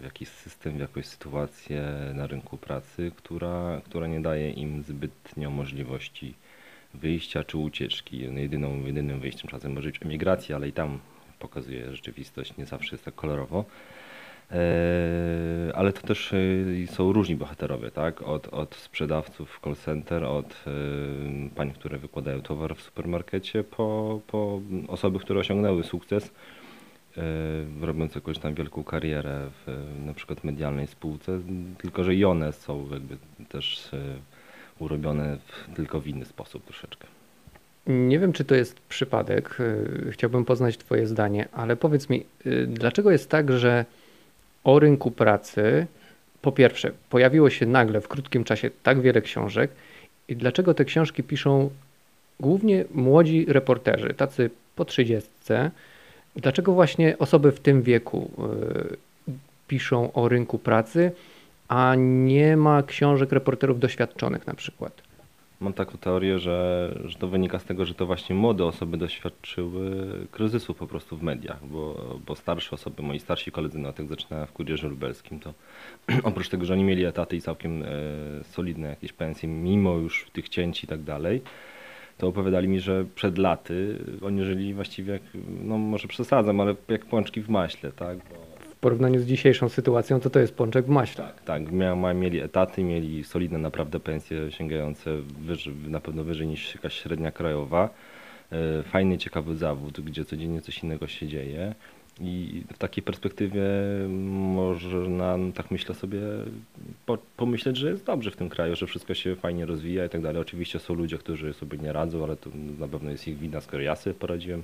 w 0.00 0.04
jakiś 0.04 0.28
system, 0.28 0.76
w 0.76 0.80
jakąś 0.80 1.06
sytuację 1.06 1.82
na 2.14 2.26
rynku 2.26 2.56
pracy, 2.56 3.12
która, 3.16 3.80
która 3.84 4.06
nie 4.06 4.20
daje 4.20 4.50
im 4.50 4.82
zbytnio 4.82 5.50
możliwości 5.50 6.34
wyjścia 6.94 7.44
czy 7.44 7.58
ucieczki. 7.58 8.18
Jedyną, 8.18 8.86
jedynym 8.86 9.20
wyjściem 9.20 9.50
czasem 9.50 9.72
może 9.72 9.88
być 9.88 10.02
emigracja, 10.02 10.56
ale 10.56 10.68
i 10.68 10.72
tam 10.72 10.98
pokazuje 11.38 11.96
rzeczywistość, 11.96 12.56
nie 12.56 12.66
zawsze 12.66 12.94
jest 12.94 13.04
tak 13.04 13.14
kolorowo. 13.14 13.64
E, 14.52 15.72
ale 15.74 15.92
to 15.92 16.06
też 16.06 16.32
e, 16.32 16.86
są 16.86 17.12
różni 17.12 17.36
bohaterowie, 17.36 17.90
tak? 17.90 18.22
Od, 18.22 18.48
od 18.48 18.74
sprzedawców 18.74 19.60
call 19.64 19.76
center, 19.76 20.24
od 20.24 20.46
e, 20.66 20.70
pań, 21.54 21.72
które 21.72 21.98
wykładają 21.98 22.42
towar 22.42 22.76
w 22.76 22.82
supermarkecie, 22.82 23.64
po, 23.64 24.20
po 24.26 24.60
osoby, 24.88 25.18
które 25.18 25.40
osiągnęły 25.40 25.84
sukces, 25.84 26.30
robiąc 27.80 28.14
jakąś 28.14 28.38
tam 28.38 28.54
wielką 28.54 28.84
karierę 28.84 29.50
w 29.66 29.86
na 30.06 30.14
przykład 30.14 30.44
medialnej 30.44 30.86
spółce, 30.86 31.40
tylko 31.78 32.04
że 32.04 32.14
i 32.14 32.24
one 32.24 32.52
są 32.52 32.88
jakby 32.92 33.16
też 33.48 33.90
urobione 34.78 35.38
w, 35.46 35.76
tylko 35.76 36.00
w 36.00 36.06
inny 36.06 36.24
sposób 36.24 36.64
troszeczkę. 36.64 37.06
Nie 37.86 38.18
wiem, 38.18 38.32
czy 38.32 38.44
to 38.44 38.54
jest 38.54 38.80
przypadek. 38.80 39.58
Chciałbym 40.10 40.44
poznać 40.44 40.78
Twoje 40.78 41.06
zdanie, 41.06 41.48
ale 41.52 41.76
powiedz 41.76 42.08
mi, 42.08 42.24
dlaczego 42.66 43.10
jest 43.10 43.30
tak, 43.30 43.52
że 43.52 43.84
o 44.64 44.78
rynku 44.78 45.10
pracy, 45.10 45.86
po 46.42 46.52
pierwsze, 46.52 46.92
pojawiło 47.10 47.50
się 47.50 47.66
nagle 47.66 48.00
w 48.00 48.08
krótkim 48.08 48.44
czasie 48.44 48.70
tak 48.82 49.00
wiele 49.00 49.22
książek 49.22 49.70
i 50.28 50.36
dlaczego 50.36 50.74
te 50.74 50.84
książki 50.84 51.22
piszą 51.22 51.70
głównie 52.40 52.84
młodzi 52.94 53.46
reporterzy, 53.48 54.14
tacy 54.14 54.50
po 54.76 54.84
trzydziestce. 54.84 55.70
Dlaczego 56.36 56.72
właśnie 56.72 57.18
osoby 57.18 57.52
w 57.52 57.60
tym 57.60 57.82
wieku 57.82 58.30
y, 58.88 58.96
piszą 59.68 60.12
o 60.12 60.28
rynku 60.28 60.58
pracy, 60.58 61.12
a 61.68 61.94
nie 61.98 62.56
ma 62.56 62.82
książek 62.82 63.32
reporterów 63.32 63.80
doświadczonych 63.80 64.46
na 64.46 64.54
przykład? 64.54 65.02
Mam 65.60 65.72
taką 65.72 65.98
teorię, 65.98 66.38
że, 66.38 66.92
że 67.04 67.18
to 67.18 67.28
wynika 67.28 67.58
z 67.58 67.64
tego, 67.64 67.84
że 67.84 67.94
to 67.94 68.06
właśnie 68.06 68.36
młode 68.36 68.64
osoby 68.64 68.96
doświadczyły 68.96 69.90
kryzysu 70.30 70.74
po 70.74 70.86
prostu 70.86 71.16
w 71.16 71.22
mediach, 71.22 71.66
bo, 71.66 72.18
bo 72.26 72.36
starsze 72.36 72.70
osoby, 72.70 73.02
moi 73.02 73.20
starsi 73.20 73.52
koledzy, 73.52 73.78
no 73.78 73.92
tak 73.92 74.08
zaczynałem 74.08 74.46
w 74.46 74.52
kurierze 74.52 74.88
lubelskim, 74.88 75.40
to 75.40 75.54
oprócz 76.22 76.48
tego, 76.48 76.64
że 76.64 76.72
oni 76.72 76.84
mieli 76.84 77.04
etaty 77.04 77.36
i 77.36 77.40
całkiem 77.40 77.82
e, 77.82 77.86
solidne 78.44 78.88
jakieś 78.88 79.12
pensje, 79.12 79.48
mimo 79.48 79.94
już 79.94 80.30
tych 80.32 80.48
cięć 80.48 80.84
i 80.84 80.86
tak 80.86 81.02
dalej, 81.02 81.42
to 82.18 82.28
opowiadali 82.28 82.68
mi, 82.68 82.80
że 82.80 83.04
przed 83.14 83.38
laty 83.38 83.98
oni 84.22 84.44
żyli 84.44 84.74
właściwie 84.74 85.12
jak, 85.12 85.22
no 85.64 85.78
może 85.78 86.08
przesadzam, 86.08 86.60
ale 86.60 86.74
jak 86.88 87.06
pączki 87.06 87.40
w 87.40 87.48
maśle, 87.48 87.92
tak? 87.92 88.18
Bo 88.18 88.49
porównaniu 88.80 89.20
z 89.20 89.26
dzisiejszą 89.26 89.68
sytuacją, 89.68 90.20
to 90.20 90.30
to 90.30 90.40
jest 90.40 90.54
pączek 90.54 90.86
w 90.86 90.88
maśle. 90.88 91.24
Tak, 91.24 91.42
tak. 91.42 91.72
mieli 92.14 92.40
etaty, 92.40 92.84
mieli 92.84 93.24
solidne 93.24 93.58
naprawdę 93.58 94.00
pensje 94.00 94.50
sięgające 94.50 95.16
wyżej, 95.40 95.74
na 95.88 96.00
pewno 96.00 96.24
wyżej 96.24 96.46
niż 96.46 96.74
jakaś 96.74 96.94
średnia 96.94 97.30
krajowa. 97.30 97.90
E, 98.52 98.82
fajny, 98.82 99.18
ciekawy 99.18 99.56
zawód, 99.56 100.00
gdzie 100.00 100.24
codziennie 100.24 100.60
coś 100.60 100.82
innego 100.82 101.06
się 101.06 101.28
dzieje. 101.28 101.74
I 102.20 102.62
w 102.72 102.78
takiej 102.78 103.02
perspektywie 103.02 103.62
można, 104.28 105.38
tak 105.54 105.70
myślę 105.70 105.94
sobie, 105.94 106.20
po, 107.06 107.18
pomyśleć, 107.36 107.76
że 107.76 107.90
jest 107.90 108.04
dobrze 108.04 108.30
w 108.30 108.36
tym 108.36 108.48
kraju, 108.48 108.76
że 108.76 108.86
wszystko 108.86 109.14
się 109.14 109.36
fajnie 109.36 109.66
rozwija 109.66 110.04
i 110.04 110.08
tak 110.08 110.20
dalej. 110.20 110.42
Oczywiście 110.42 110.78
są 110.78 110.94
ludzie, 110.94 111.18
którzy 111.18 111.52
sobie 111.52 111.78
nie 111.78 111.92
radzą, 111.92 112.24
ale 112.24 112.36
to 112.36 112.50
na 112.78 112.88
pewno 112.88 113.10
jest 113.10 113.28
ich 113.28 113.38
wina, 113.38 113.60
skoro 113.60 113.82
ja 113.82 113.96
sobie 113.96 114.14
poradziłem 114.14 114.62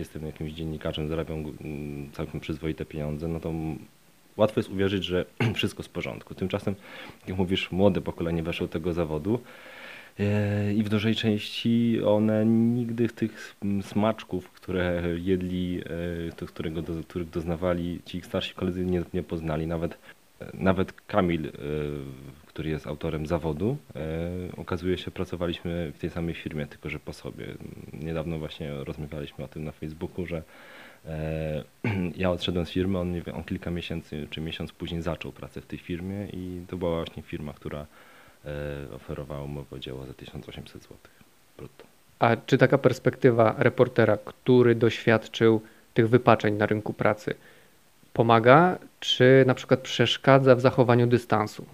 jestem 0.00 0.26
jakimś 0.26 0.52
dziennikarzem, 0.52 1.08
zarabiam 1.08 1.38
mm, 1.38 2.10
całkiem 2.12 2.40
przyzwoite 2.40 2.84
pieniądze, 2.84 3.28
no 3.28 3.40
to 3.40 3.52
łatwo 4.36 4.60
jest 4.60 4.70
uwierzyć, 4.70 5.04
że 5.04 5.24
wszystko 5.54 5.82
w 5.82 5.88
porządku. 5.88 6.34
Tymczasem, 6.34 6.74
jak 7.28 7.38
mówisz, 7.38 7.72
młode 7.72 8.00
pokolenie 8.00 8.42
weszło 8.42 8.66
do 8.66 8.72
tego 8.72 8.92
zawodu 8.92 9.40
e, 10.18 10.74
i 10.74 10.82
w 10.82 10.88
dużej 10.88 11.14
części 11.14 12.00
one 12.06 12.46
nigdy 12.46 13.08
tych 13.08 13.56
smaczków, 13.82 14.50
które 14.50 15.02
jedli, 15.16 15.82
e, 16.42 16.46
którego, 16.46 16.82
których 17.08 17.30
doznawali 17.30 18.00
ci 18.04 18.22
starsi 18.22 18.54
koledzy 18.54 18.84
nie, 18.84 19.02
nie 19.14 19.22
poznali. 19.22 19.66
Nawet, 19.66 19.98
nawet 20.54 20.92
Kamil 20.92 21.46
e, 21.46 21.50
który 22.50 22.70
jest 22.70 22.86
autorem 22.86 23.26
zawodu. 23.26 23.76
E, 23.96 24.00
okazuje 24.56 24.98
się, 24.98 25.10
pracowaliśmy 25.10 25.92
w 25.94 25.98
tej 25.98 26.10
samej 26.10 26.34
firmie, 26.34 26.66
tylko 26.66 26.90
że 26.90 26.98
po 26.98 27.12
sobie. 27.12 27.46
Niedawno 27.92 28.38
właśnie 28.38 28.72
rozmawialiśmy 28.84 29.44
o 29.44 29.48
tym 29.48 29.64
na 29.64 29.72
Facebooku, 29.72 30.26
że 30.26 30.42
e, 31.06 31.64
ja 32.22 32.30
odszedłem 32.30 32.66
z 32.66 32.70
firmy, 32.70 32.98
on, 32.98 33.14
on 33.34 33.44
kilka 33.44 33.70
miesięcy 33.70 34.26
czy 34.30 34.40
miesiąc 34.40 34.72
później 34.72 35.02
zaczął 35.02 35.32
pracę 35.32 35.60
w 35.60 35.66
tej 35.66 35.78
firmie 35.78 36.26
i 36.32 36.62
to 36.68 36.76
była 36.76 36.96
właśnie 36.96 37.22
firma, 37.22 37.52
która 37.52 37.86
e, 38.44 38.94
oferowała 38.94 39.42
umowę 39.42 39.80
dzieło 39.80 40.06
za 40.06 40.14
1800 40.14 40.82
zł 40.82 40.96
brutto. 41.58 41.84
A 42.18 42.36
czy 42.36 42.58
taka 42.58 42.78
perspektywa 42.78 43.54
reportera, 43.58 44.18
który 44.24 44.74
doświadczył 44.74 45.60
tych 45.94 46.08
wypaczeń 46.08 46.54
na 46.54 46.66
rynku 46.66 46.92
pracy, 46.92 47.34
pomaga, 48.12 48.78
czy 49.00 49.44
na 49.46 49.54
przykład 49.54 49.80
przeszkadza 49.80 50.54
w 50.54 50.60
zachowaniu 50.60 51.06
dystansu? 51.06 51.66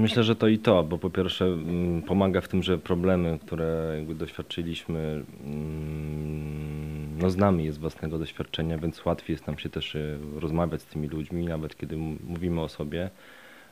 Myślę, 0.00 0.24
że 0.24 0.36
to 0.36 0.48
i 0.48 0.58
to, 0.58 0.82
bo 0.82 0.98
po 0.98 1.10
pierwsze 1.10 1.44
mm, 1.44 2.02
pomaga 2.02 2.40
w 2.40 2.48
tym, 2.48 2.62
że 2.62 2.78
problemy, 2.78 3.38
które 3.46 3.94
jakby 3.96 4.14
doświadczyliśmy, 4.14 5.24
mm, 5.44 7.18
no 7.18 7.30
znamy 7.30 7.62
je 7.62 7.72
z 7.72 7.78
własnego 7.78 8.18
doświadczenia, 8.18 8.78
więc 8.78 9.04
łatwiej 9.04 9.34
jest 9.34 9.46
nam 9.46 9.58
się 9.58 9.68
też 9.68 9.94
y, 9.94 10.18
rozmawiać 10.40 10.82
z 10.82 10.86
tymi 10.86 11.08
ludźmi, 11.08 11.44
nawet 11.44 11.76
kiedy 11.76 11.96
mówimy 11.96 12.60
o 12.60 12.68
sobie. 12.68 13.10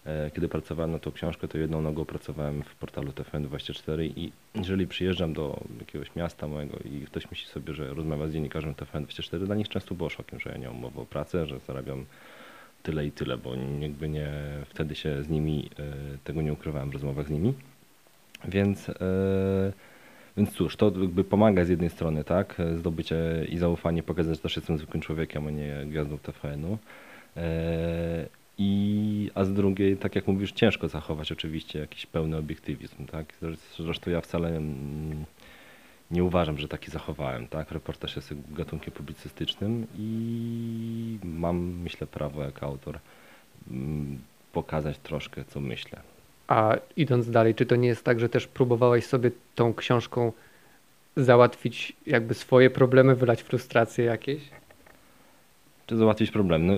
E, 0.06 0.30
kiedy 0.30 0.48
pracowałem 0.48 0.92
na 0.92 0.98
tą 0.98 1.12
książkę, 1.12 1.48
to 1.48 1.58
jedną 1.58 1.82
nogą 1.82 2.04
pracowałem 2.04 2.62
w 2.62 2.74
portalu 2.74 3.12
TFN24 3.12 4.02
i 4.16 4.32
jeżeli 4.54 4.86
przyjeżdżam 4.86 5.32
do 5.32 5.60
jakiegoś 5.80 6.16
miasta 6.16 6.48
mojego 6.48 6.78
i 6.84 7.06
ktoś 7.06 7.30
myśli 7.30 7.46
sobie, 7.46 7.74
że 7.74 7.94
rozmawia 7.94 8.26
z 8.28 8.32
dziennikarzem 8.32 8.74
TFN24, 8.74 9.44
dla 9.46 9.54
nich 9.54 9.68
często 9.68 9.94
było 9.94 10.10
szokiem, 10.10 10.40
że 10.40 10.50
ja 10.50 10.56
nie 10.56 10.66
mam 10.66 10.76
umowy 10.76 11.00
o 11.00 11.06
pracę, 11.06 11.46
że 11.46 11.58
zarabiam 11.58 12.04
tyle 12.84 13.06
i 13.06 13.12
tyle, 13.12 13.38
bo 13.38 13.54
jakby 13.80 14.08
nie, 14.08 14.28
wtedy 14.68 14.94
się 14.94 15.22
z 15.22 15.28
nimi, 15.28 15.70
e, 15.78 16.18
tego 16.24 16.42
nie 16.42 16.52
ukrywałem 16.52 16.90
w 16.90 16.92
rozmowach 16.92 17.26
z 17.28 17.30
nimi. 17.30 17.54
Więc, 18.48 18.88
e, 18.88 18.94
więc 20.36 20.52
cóż, 20.52 20.76
to 20.76 20.92
jakby 21.00 21.24
pomaga 21.24 21.64
z 21.64 21.68
jednej 21.68 21.90
strony, 21.90 22.24
tak, 22.24 22.56
zdobycie 22.76 23.16
i 23.48 23.58
zaufanie, 23.58 24.02
pokazać, 24.02 24.36
że 24.36 24.42
też 24.42 24.56
jestem 24.56 24.78
zwykłym 24.78 25.02
człowiekiem, 25.02 25.46
a 25.46 25.50
nie 25.50 25.86
gwiazdą 25.86 26.18
TVN-u. 26.18 26.78
E, 27.36 28.26
I, 28.58 29.30
a 29.34 29.44
z 29.44 29.52
drugiej, 29.52 29.96
tak 29.96 30.16
jak 30.16 30.26
mówisz, 30.26 30.52
ciężko 30.52 30.88
zachować 30.88 31.32
oczywiście 31.32 31.78
jakiś 31.78 32.06
pełny 32.06 32.36
obiektywizm, 32.36 33.06
tak. 33.06 33.26
Zresztą 33.78 34.10
ja 34.10 34.20
wcale 34.20 34.48
mm, 34.48 35.24
nie 36.10 36.24
uważam, 36.24 36.58
że 36.58 36.68
taki 36.68 36.90
zachowałem. 36.90 37.48
Tak? 37.48 37.70
Reportaż 37.70 38.16
jest 38.16 38.34
gatunkiem 38.50 38.92
publicystycznym 38.92 39.86
i 39.98 41.18
mam, 41.24 41.56
myślę, 41.56 42.06
prawo 42.06 42.42
jako 42.42 42.66
autor 42.66 42.98
mm, 43.70 44.18
pokazać 44.52 44.98
troszkę, 44.98 45.44
co 45.44 45.60
myślę. 45.60 46.00
A 46.48 46.76
idąc 46.96 47.30
dalej, 47.30 47.54
czy 47.54 47.66
to 47.66 47.76
nie 47.76 47.88
jest 47.88 48.04
tak, 48.04 48.20
że 48.20 48.28
też 48.28 48.46
próbowałeś 48.46 49.06
sobie 49.06 49.30
tą 49.54 49.74
książką 49.74 50.32
załatwić 51.16 51.92
jakby 52.06 52.34
swoje 52.34 52.70
problemy, 52.70 53.14
wylać 53.14 53.42
frustracje 53.42 54.04
jakieś? 54.04 54.42
Czy 55.86 55.96
załatwić 55.96 56.30
problem. 56.30 56.66
No, 56.66 56.74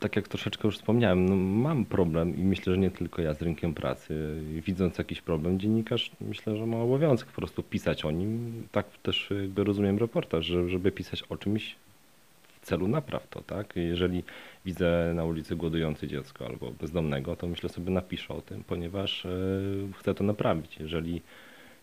tak 0.00 0.16
jak 0.16 0.28
troszeczkę 0.28 0.68
już 0.68 0.76
wspomniałem, 0.76 1.28
no, 1.28 1.36
mam 1.36 1.84
problem 1.84 2.36
i 2.36 2.42
myślę, 2.42 2.72
że 2.72 2.78
nie 2.78 2.90
tylko 2.90 3.22
ja 3.22 3.34
z 3.34 3.42
rynkiem 3.42 3.74
pracy. 3.74 4.42
Widząc 4.66 4.98
jakiś 4.98 5.20
problem, 5.20 5.60
dziennikarz 5.60 6.10
myślę, 6.20 6.56
że 6.56 6.66
ma 6.66 6.76
obowiązek 6.76 7.28
po 7.28 7.36
prostu 7.36 7.62
pisać 7.62 8.04
o 8.04 8.10
nim. 8.10 8.62
Tak 8.72 8.86
też 9.02 9.30
jakby 9.42 9.64
rozumiem 9.64 9.98
reportaż, 9.98 10.46
że, 10.46 10.68
żeby 10.68 10.92
pisać 10.92 11.22
o 11.22 11.36
czymś 11.36 11.76
w 12.60 12.66
celu 12.66 12.88
napraw 12.88 13.28
to, 13.28 13.40
tak? 13.42 13.76
Jeżeli 13.76 14.22
widzę 14.64 15.12
na 15.14 15.24
ulicy 15.24 15.56
głodujące 15.56 16.08
dziecko 16.08 16.46
albo 16.46 16.70
bezdomnego, 16.70 17.36
to 17.36 17.46
myślę 17.46 17.68
sobie 17.68 17.90
napiszę 17.90 18.34
o 18.34 18.40
tym, 18.40 18.64
ponieważ 18.64 19.24
yy, 19.24 19.88
chcę 19.98 20.14
to 20.14 20.24
naprawić. 20.24 20.78
Jeżeli 20.80 21.22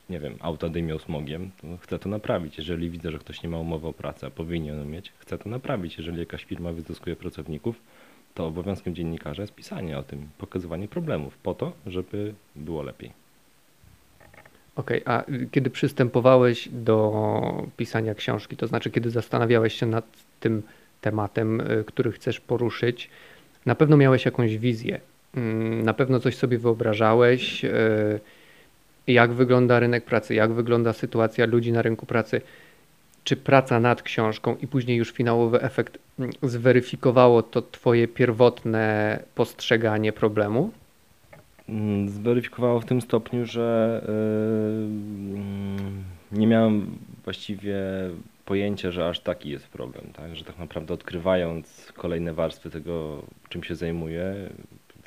nie 0.09 0.19
wiem, 0.19 0.35
auta 0.39 0.69
dymią 0.69 0.99
smogiem, 0.99 1.51
to 1.61 1.67
chcę 1.81 1.99
to 1.99 2.09
naprawić. 2.09 2.57
Jeżeli 2.57 2.89
widzę, 2.89 3.11
że 3.11 3.19
ktoś 3.19 3.43
nie 3.43 3.49
ma 3.49 3.57
umowy 3.57 3.87
o 3.87 3.93
pracę, 3.93 4.27
a 4.27 4.29
powinien 4.29 4.77
ją 4.77 4.85
mieć, 4.85 5.13
chcę 5.17 5.37
to 5.37 5.49
naprawić. 5.49 5.97
Jeżeli 5.97 6.19
jakaś 6.19 6.43
firma 6.43 6.71
wyzyskuje 6.71 7.15
pracowników, 7.15 7.81
to 8.33 8.47
obowiązkiem 8.47 8.95
dziennikarza 8.95 9.41
jest 9.41 9.55
pisanie 9.55 9.97
o 9.97 10.03
tym, 10.03 10.29
pokazywanie 10.37 10.87
problemów 10.87 11.37
po 11.37 11.53
to, 11.53 11.73
żeby 11.87 12.33
było 12.55 12.83
lepiej. 12.83 13.11
Okej, 14.75 15.03
okay, 15.03 15.15
a 15.15 15.23
kiedy 15.51 15.69
przystępowałeś 15.69 16.69
do 16.71 17.67
pisania 17.77 18.15
książki, 18.15 18.57
to 18.57 18.67
znaczy 18.67 18.91
kiedy 18.91 19.09
zastanawiałeś 19.09 19.73
się 19.73 19.85
nad 19.85 20.05
tym 20.39 20.63
tematem, 21.01 21.61
y, 21.61 21.83
który 21.87 22.11
chcesz 22.11 22.39
poruszyć, 22.39 23.09
na 23.65 23.75
pewno 23.75 23.97
miałeś 23.97 24.25
jakąś 24.25 24.57
wizję, 24.57 24.99
mm, 25.35 25.83
na 25.83 25.93
pewno 25.93 26.19
coś 26.19 26.35
sobie 26.35 26.57
wyobrażałeś, 26.57 27.65
y, 27.65 28.19
jak 29.07 29.33
wygląda 29.33 29.79
rynek 29.79 30.05
pracy, 30.05 30.35
jak 30.35 30.53
wygląda 30.53 30.93
sytuacja 30.93 31.45
ludzi 31.45 31.71
na 31.71 31.81
rynku 31.81 32.05
pracy. 32.05 32.41
Czy 33.23 33.35
praca 33.35 33.79
nad 33.79 34.01
książką 34.01 34.55
i 34.61 34.67
później 34.67 34.97
już 34.97 35.11
finałowy 35.11 35.61
efekt 35.61 35.97
mm, 36.19 36.31
zweryfikowało 36.43 37.43
to 37.43 37.61
Twoje 37.61 38.07
pierwotne 38.07 39.19
postrzeganie 39.35 40.13
problemu? 40.13 40.71
Mm, 41.69 42.09
zweryfikowało 42.09 42.79
w 42.79 42.85
tym 42.85 43.01
stopniu, 43.01 43.45
że 43.45 44.01
yy, 46.31 46.39
nie 46.39 46.47
miałem 46.47 46.97
właściwie 47.23 47.77
pojęcia, 48.45 48.91
że 48.91 49.09
aż 49.09 49.19
taki 49.19 49.49
jest 49.49 49.67
problem, 49.67 50.03
tak? 50.13 50.35
że 50.35 50.43
tak 50.43 50.57
naprawdę 50.57 50.93
odkrywając 50.93 51.91
kolejne 51.95 52.33
warstwy 52.33 52.69
tego, 52.69 53.23
czym 53.49 53.63
się 53.63 53.75
zajmuję, 53.75 54.49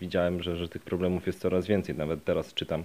widziałem, 0.00 0.42
że, 0.42 0.56
że 0.56 0.68
tych 0.68 0.82
problemów 0.82 1.26
jest 1.26 1.40
coraz 1.40 1.66
więcej. 1.66 1.94
Nawet 1.94 2.24
teraz 2.24 2.54
czytam 2.54 2.84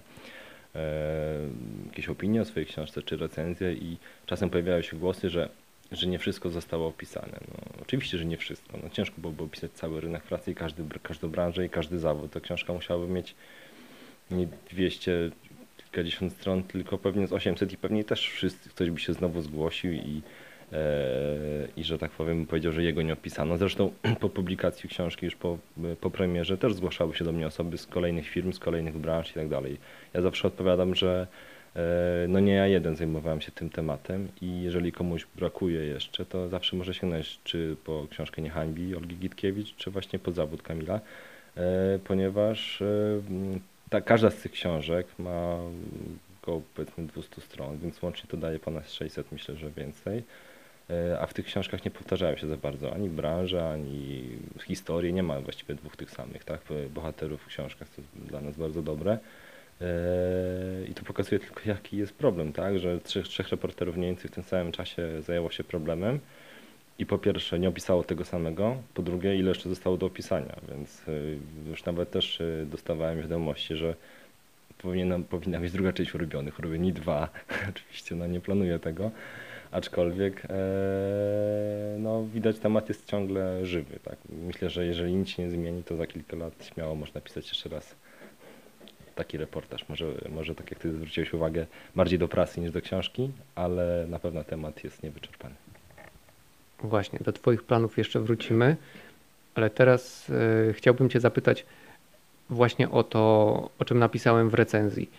jakieś 1.85 2.09
opinie 2.09 2.41
o 2.41 2.45
swojej 2.45 2.67
książce 2.67 3.03
czy 3.03 3.17
recenzje 3.17 3.73
i 3.73 3.97
czasem 4.25 4.49
pojawiają 4.49 4.81
się 4.81 4.97
głosy, 4.97 5.29
że, 5.29 5.49
że 5.91 6.07
nie 6.07 6.19
wszystko 6.19 6.49
zostało 6.49 6.87
opisane. 6.87 7.39
No, 7.47 7.81
oczywiście, 7.81 8.17
że 8.17 8.25
nie 8.25 8.37
wszystko. 8.37 8.77
No, 8.83 8.89
ciężko 8.89 9.15
byłoby 9.17 9.43
opisać 9.43 9.71
cały 9.71 10.01
rynek 10.01 10.23
pracy 10.23 10.51
i 10.51 10.55
każdy, 10.55 10.83
każdą 11.03 11.29
branżę 11.29 11.65
i 11.65 11.69
każdy 11.69 11.99
zawód. 11.99 12.31
Ta 12.31 12.39
książka 12.39 12.73
musiałaby 12.73 13.07
mieć 13.07 13.35
nie 14.31 14.47
200 14.71 15.31
kilkadziesiąt 15.77 16.33
stron, 16.33 16.63
tylko 16.63 16.97
pewnie 16.97 17.27
z 17.27 17.33
800 17.33 17.71
i 17.71 17.77
pewnie 17.77 18.03
też 18.03 18.29
wszyscy, 18.29 18.69
ktoś 18.69 18.89
by 18.89 18.99
się 18.99 19.13
znowu 19.13 19.41
zgłosił 19.41 19.93
i, 19.93 19.97
e, 19.97 20.21
i 21.77 21.83
że 21.83 21.97
tak 21.97 22.11
powiem 22.11 22.45
powiedział, 22.45 22.71
że 22.71 22.83
jego 22.83 23.01
nie 23.01 23.13
opisano. 23.13 23.57
Zresztą 23.57 23.91
po 24.19 24.29
publikacji 24.29 24.89
książki, 24.89 25.25
już 25.25 25.35
po, 25.35 25.57
po 26.01 26.09
premierze 26.09 26.57
też 26.57 26.73
zgłaszały 26.73 27.15
się 27.15 27.25
do 27.25 27.31
mnie 27.31 27.47
osoby 27.47 27.77
z 27.77 27.87
kolejnych 27.87 28.27
firm, 28.27 28.53
z 28.53 28.59
kolejnych 28.59 28.97
branż 28.97 29.31
i 29.31 29.33
tak 29.33 29.49
dalej. 29.49 29.77
Ja 30.13 30.21
zawsze 30.21 30.47
odpowiadam, 30.47 30.95
że 30.95 31.27
e, 31.75 31.79
no 32.27 32.39
nie 32.39 32.53
ja 32.53 32.67
jeden 32.67 32.95
zajmowałem 32.95 33.41
się 33.41 33.51
tym 33.51 33.69
tematem 33.69 34.27
i 34.41 34.61
jeżeli 34.61 34.91
komuś 34.91 35.27
brakuje 35.35 35.85
jeszcze, 35.85 36.25
to 36.25 36.49
zawsze 36.49 36.75
może 36.75 36.93
sięgnąć 36.93 37.39
czy 37.43 37.75
po 37.85 38.07
książkę 38.11 38.41
Nie 38.41 38.49
hańbi 38.49 38.95
Olgi 38.95 39.15
Gitkiewicz, 39.15 39.75
czy 39.75 39.91
właśnie 39.91 40.19
po 40.19 40.31
zawód 40.31 40.61
Kamila, 40.61 40.99
e, 41.57 41.99
ponieważ 42.03 42.83
ta, 43.89 44.01
każda 44.01 44.29
z 44.29 44.35
tych 44.35 44.51
książek 44.51 45.07
ma 45.19 45.57
około 46.41 46.61
powiedzmy 46.75 47.07
200 47.07 47.41
stron, 47.41 47.77
więc 47.77 48.01
łącznie 48.01 48.29
to 48.29 48.37
daje 48.37 48.59
ponad 48.59 48.91
600, 48.91 49.31
myślę, 49.31 49.55
że 49.55 49.71
więcej. 49.71 50.23
E, 50.89 51.19
a 51.19 51.27
w 51.27 51.33
tych 51.33 51.45
książkach 51.45 51.85
nie 51.85 51.91
powtarzają 51.91 52.37
się 52.37 52.47
za 52.47 52.57
bardzo 52.57 52.93
ani 52.93 53.09
branże, 53.09 53.69
ani 53.69 54.23
historie. 54.65 55.13
Nie 55.13 55.23
ma 55.23 55.41
właściwie 55.41 55.75
dwóch 55.75 55.95
tych 55.95 56.11
samych, 56.11 56.43
tak? 56.43 56.61
Bohaterów 56.93 57.41
w 57.41 57.47
książkach, 57.47 57.87
to 57.89 58.01
dla 58.15 58.41
nas 58.41 58.57
bardzo 58.57 58.81
dobre. 58.81 59.17
E, 59.81 59.87
I 60.89 60.93
to 60.93 61.03
pokazuje 61.05 61.39
tylko, 61.39 61.61
jaki 61.65 61.97
jest 61.97 62.13
problem, 62.13 62.53
tak? 62.53 62.79
Że 62.79 62.99
trzech, 62.99 63.27
trzech 63.27 63.49
reporterów 63.49 63.97
mniej 63.97 64.09
więcej 64.09 64.29
w 64.29 64.33
tym 64.33 64.43
samym 64.43 64.71
czasie 64.71 65.21
zajęło 65.21 65.51
się 65.51 65.63
problemem 65.63 66.19
i 66.99 67.05
po 67.05 67.17
pierwsze 67.17 67.59
nie 67.59 67.69
opisało 67.69 68.03
tego 68.03 68.25
samego, 68.25 68.75
po 68.93 69.01
drugie 69.01 69.35
ile 69.35 69.49
jeszcze 69.49 69.69
zostało 69.69 69.97
do 69.97 70.05
opisania, 70.05 70.55
więc 70.69 71.07
y, 71.07 71.37
już 71.69 71.85
nawet 71.85 72.11
też 72.11 72.41
dostawałem 72.65 73.21
wiadomości, 73.21 73.75
że 73.75 73.95
powinna, 74.77 75.19
powinna 75.19 75.59
być 75.59 75.71
druga 75.71 75.93
część 75.93 76.15
urobionych, 76.15 76.59
urobieni 76.59 76.93
dwa, 76.93 77.29
oczywiście 77.69 78.15
no 78.15 78.27
nie 78.27 78.41
planuję 78.41 78.79
tego, 78.79 79.11
aczkolwiek 79.73 80.45
e, 80.49 81.95
no 81.99 82.23
widać 82.33 82.59
temat 82.59 82.89
jest 82.89 83.05
ciągle 83.05 83.65
żywy, 83.65 83.99
tak. 84.03 84.15
Myślę, 84.47 84.69
że 84.69 84.85
jeżeli 84.85 85.13
nic 85.13 85.29
się 85.29 85.43
nie 85.43 85.49
zmieni, 85.49 85.83
to 85.83 85.95
za 85.95 86.07
kilka 86.07 86.37
lat 86.37 86.65
śmiało 86.65 86.95
można 86.95 87.21
pisać 87.21 87.47
jeszcze 87.47 87.69
raz 87.69 87.95
taki 89.15 89.37
reportaż. 89.37 89.89
Może, 89.89 90.05
może 90.29 90.55
tak 90.55 90.71
jak 90.71 90.79
ty 90.79 90.93
zwróciłeś 90.93 91.33
uwagę, 91.33 91.65
bardziej 91.95 92.19
do 92.19 92.27
prasy 92.27 92.61
niż 92.61 92.71
do 92.71 92.81
książki, 92.81 93.31
ale 93.55 94.05
na 94.09 94.19
pewno 94.19 94.43
temat 94.43 94.83
jest 94.83 95.03
niewyczerpany. 95.03 95.55
Właśnie, 96.79 97.19
do 97.19 97.33
Twoich 97.33 97.63
planów 97.63 97.97
jeszcze 97.97 98.19
wrócimy, 98.19 98.75
ale 99.55 99.69
teraz 99.69 100.29
y, 100.69 100.73
chciałbym 100.73 101.09
Cię 101.09 101.19
zapytać 101.19 101.65
właśnie 102.49 102.89
o 102.89 103.03
to, 103.03 103.21
o 103.79 103.85
czym 103.85 103.99
napisałem 103.99 104.49
w 104.49 104.53
recenzji. 104.53 105.09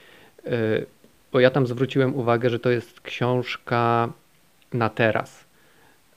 Y, 0.46 0.86
bo 1.32 1.40
ja 1.40 1.50
tam 1.50 1.66
zwróciłem 1.66 2.14
uwagę, 2.14 2.50
że 2.50 2.58
to 2.58 2.70
jest 2.70 3.00
książka 3.00 4.12
na 4.74 4.88
teraz. 4.88 5.44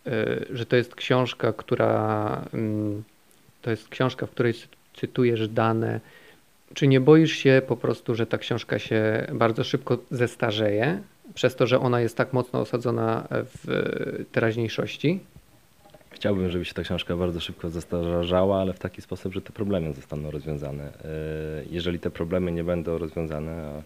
Y, 0.07 0.11
że 0.49 0.65
to 0.65 0.75
jest 0.75 0.95
książka, 0.95 1.53
która 1.53 2.41
mm, 2.53 3.03
to 3.61 3.71
jest 3.71 3.89
książka, 3.89 4.25
w 4.25 4.31
której 4.31 4.53
cytujesz 4.93 5.47
dane. 5.47 5.99
Czy 6.73 6.87
nie 6.87 6.99
boisz 6.99 7.31
się 7.31 7.61
po 7.67 7.77
prostu, 7.77 8.15
że 8.15 8.25
ta 8.25 8.37
książka 8.37 8.79
się 8.79 9.27
bardzo 9.33 9.63
szybko 9.63 9.97
zestarzeje, 10.11 11.01
przez 11.33 11.55
to, 11.55 11.67
że 11.67 11.79
ona 11.79 12.01
jest 12.01 12.17
tak 12.17 12.33
mocno 12.33 12.59
osadzona 12.59 13.27
w 13.31 14.25
teraźniejszości? 14.31 15.19
Chciałbym, 16.09 16.49
żeby 16.49 16.65
się 16.65 16.73
ta 16.73 16.83
książka 16.83 17.15
bardzo 17.15 17.39
szybko 17.39 17.69
zestarzała, 17.69 18.61
ale 18.61 18.73
w 18.73 18.79
taki 18.79 19.01
sposób, 19.01 19.33
że 19.33 19.41
te 19.41 19.53
problemy 19.53 19.93
zostaną 19.93 20.31
rozwiązane. 20.31 20.83
E, 20.83 20.89
jeżeli 21.71 21.99
te 21.99 22.09
problemy 22.09 22.51
nie 22.51 22.63
będą 22.63 22.97
rozwiązane, 22.97 23.83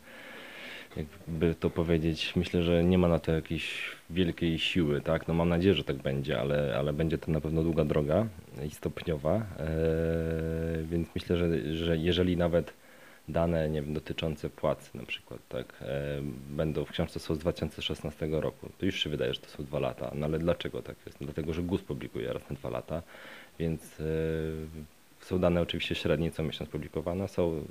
jakby 0.98 1.56
to 1.56 1.70
powiedzieć, 1.70 2.36
myślę, 2.36 2.64
że 2.64 2.84
nie 2.84 2.98
ma 2.98 3.08
na 3.08 3.20
to 3.20 3.32
jakiejś 3.32 3.92
wielkiej 4.10 4.60
siły, 4.60 5.02
tak? 5.02 5.28
No 5.28 5.34
mam 5.34 5.50
nadzieję, 5.50 5.74
że 5.74 5.84
tak 5.84 5.96
będzie, 5.96 6.40
ale, 6.40 6.76
ale 6.78 6.94
będzie 6.94 7.18
to 7.18 7.32
na 7.32 7.42
pewno 7.42 7.64
długa 7.64 7.86
droga 7.86 8.28
i 8.68 8.70
stopniowa, 8.70 9.36
e, 9.36 9.44
więc 10.84 11.08
myślę, 11.16 11.38
że, 11.38 11.76
że 11.76 11.98
jeżeli 11.98 12.38
nawet 12.38 12.74
dane 13.28 13.70
nie 13.70 13.82
wiem, 13.82 13.94
dotyczące 13.94 14.50
płacy 14.50 14.98
na 14.98 15.06
przykład, 15.06 15.40
tak, 15.50 15.74
e, 15.82 16.22
będą 16.50 16.86
w 16.86 16.92
książce 16.92 17.20
są 17.20 17.36
z 17.36 17.40
2016 17.40 18.28
roku. 18.32 18.70
To 18.78 18.86
już 18.86 18.96
się 18.96 19.10
wydaje, 19.10 19.34
że 19.34 19.40
to 19.40 19.50
są 19.50 19.64
dwa 19.64 19.80
lata, 19.80 20.12
no 20.16 20.26
ale 20.26 20.40
dlaczego 20.40 20.82
tak 20.82 20.96
jest? 21.06 21.22
No 21.22 21.26
dlatego, 21.26 21.54
że 21.54 21.62
GUS 21.62 21.82
publikuje 21.82 22.34
raz 22.34 22.50
na 22.50 22.56
dwa 22.56 22.70
lata, 22.70 23.04
więc 23.60 24.00
e, 24.00 24.04
są 25.22 25.40
dane 25.40 25.62
oczywiście 25.62 25.96
średnie 25.96 26.32
co 26.32 26.44
miesiąc 26.44 26.70
publikowane, 26.70 27.28
są 27.28 27.66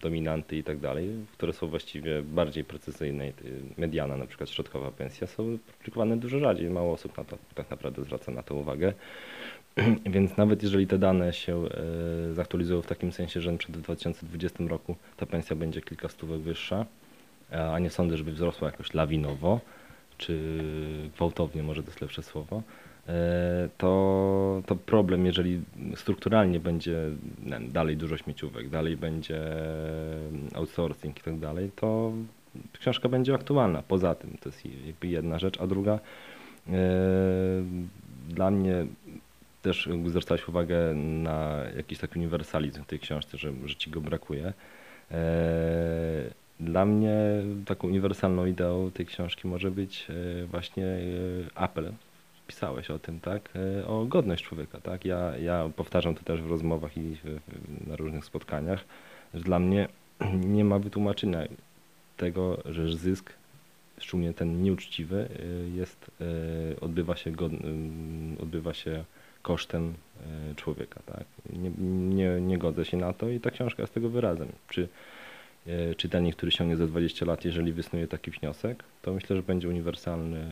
dominanty 0.00 0.56
i 0.56 0.64
tak 0.64 0.78
dalej, 0.78 1.10
które 1.32 1.52
są 1.52 1.66
właściwie 1.66 2.22
bardziej 2.22 2.64
precyzyjne. 2.64 3.32
Mediana, 3.78 4.16
na 4.16 4.26
przykład 4.26 4.50
środkowa 4.50 4.90
pensja, 4.90 5.26
są 5.26 5.58
publikowane 5.78 6.16
dużo 6.16 6.38
rzadziej. 6.38 6.70
Mało 6.70 6.92
osób 6.92 7.18
na 7.18 7.24
to 7.24 7.38
tak 7.54 7.70
naprawdę 7.70 8.04
zwraca 8.04 8.32
na 8.32 8.42
to 8.42 8.54
uwagę. 8.54 8.92
Więc 10.14 10.36
nawet 10.36 10.62
jeżeli 10.62 10.86
te 10.86 10.98
dane 10.98 11.32
się 11.32 11.64
e, 12.30 12.34
zaktualizują 12.34 12.82
w 12.82 12.86
takim 12.86 13.12
sensie, 13.12 13.40
że 13.40 13.58
przed 13.58 13.78
2020 13.78 14.64
roku 14.68 14.96
ta 15.16 15.26
pensja 15.26 15.56
będzie 15.56 15.80
kilka 15.80 16.08
stówek 16.08 16.40
wyższa, 16.40 16.86
a 17.72 17.78
nie 17.78 17.90
sądzę, 17.90 18.16
żeby 18.16 18.32
wzrosła 18.32 18.70
jakoś 18.70 18.94
lawinowo, 18.94 19.60
czy 20.18 20.62
gwałtownie, 21.16 21.62
może 21.62 21.82
to 21.82 21.88
jest 21.88 22.00
lepsze 22.00 22.22
słowo, 22.22 22.62
to, 23.78 24.62
to 24.66 24.76
problem, 24.76 25.26
jeżeli 25.26 25.60
strukturalnie 25.94 26.60
będzie 26.60 26.96
dalej 27.60 27.96
dużo 27.96 28.16
śmieciówek, 28.16 28.68
dalej 28.68 28.96
będzie 28.96 29.40
outsourcing 30.54 31.18
i 31.18 31.22
tak 31.22 31.38
dalej, 31.38 31.70
to 31.76 32.12
książka 32.80 33.08
będzie 33.08 33.34
aktualna. 33.34 33.82
Poza 33.82 34.14
tym 34.14 34.36
to 34.40 34.48
jest 34.48 34.62
jedna 35.02 35.38
rzecz, 35.38 35.60
a 35.60 35.66
druga 35.66 35.92
e, 35.92 36.00
dla 38.28 38.50
mnie 38.50 38.86
też 39.62 39.88
zwracałeś 40.06 40.48
uwagę 40.48 40.94
na 40.94 41.62
jakiś 41.76 41.98
taki 41.98 42.18
uniwersalizm 42.18 42.82
w 42.82 42.86
tej 42.86 42.98
książce, 42.98 43.38
że, 43.38 43.52
że 43.64 43.74
ci 43.74 43.90
go 43.90 44.00
brakuje. 44.00 44.52
E, 45.10 45.24
dla 46.60 46.84
mnie 46.86 47.14
taką 47.66 47.88
uniwersalną 47.88 48.46
ideą 48.46 48.90
tej 48.90 49.06
książki 49.06 49.48
może 49.48 49.70
być 49.70 50.06
e, 50.10 50.46
właśnie 50.46 50.84
e, 50.86 50.98
apel. 51.54 51.92
Pisałeś 52.48 52.90
o 52.90 52.98
tym, 52.98 53.20
tak? 53.20 53.48
O 53.86 54.04
godność 54.04 54.44
człowieka, 54.44 54.80
tak? 54.80 55.04
Ja, 55.04 55.36
ja 55.36 55.70
powtarzam 55.76 56.14
to 56.14 56.22
też 56.22 56.42
w 56.42 56.50
rozmowach 56.50 56.96
i 56.96 57.16
na 57.86 57.96
różnych 57.96 58.24
spotkaniach, 58.24 58.84
że 59.34 59.40
dla 59.40 59.58
mnie 59.58 59.88
nie 60.56 60.64
ma 60.64 60.78
wytłumaczenia 60.78 61.40
tego, 62.16 62.62
że 62.64 62.92
zysk, 62.96 63.32
szczególnie 63.98 64.34
ten 64.34 64.62
nieuczciwy, 64.62 65.28
jest, 65.74 66.10
odbywa 66.80 67.16
się, 67.16 67.32
odbywa 68.40 68.74
się 68.74 69.04
kosztem 69.42 69.94
e, 70.50 70.54
człowieka. 70.54 71.00
Tak? 71.06 71.24
Nie, 71.52 71.70
nie, 72.16 72.40
nie 72.40 72.58
godzę 72.58 72.84
się 72.84 72.96
na 72.96 73.12
to 73.12 73.28
i 73.28 73.40
ta 73.40 73.50
książka 73.50 73.82
jest 73.82 73.94
tego 73.94 74.08
wyrazem. 74.08 74.48
Czy 74.68 74.88
e, 75.66 75.94
czytelnik, 75.94 76.36
który 76.36 76.52
sięgnie 76.52 76.76
za 76.76 76.86
20 76.86 77.26
lat, 77.26 77.44
jeżeli 77.44 77.72
wysnuje 77.72 78.08
taki 78.08 78.30
wniosek, 78.30 78.84
to 79.02 79.12
myślę, 79.12 79.36
że 79.36 79.42
będzie 79.42 79.68
uniwersalny 79.68 80.46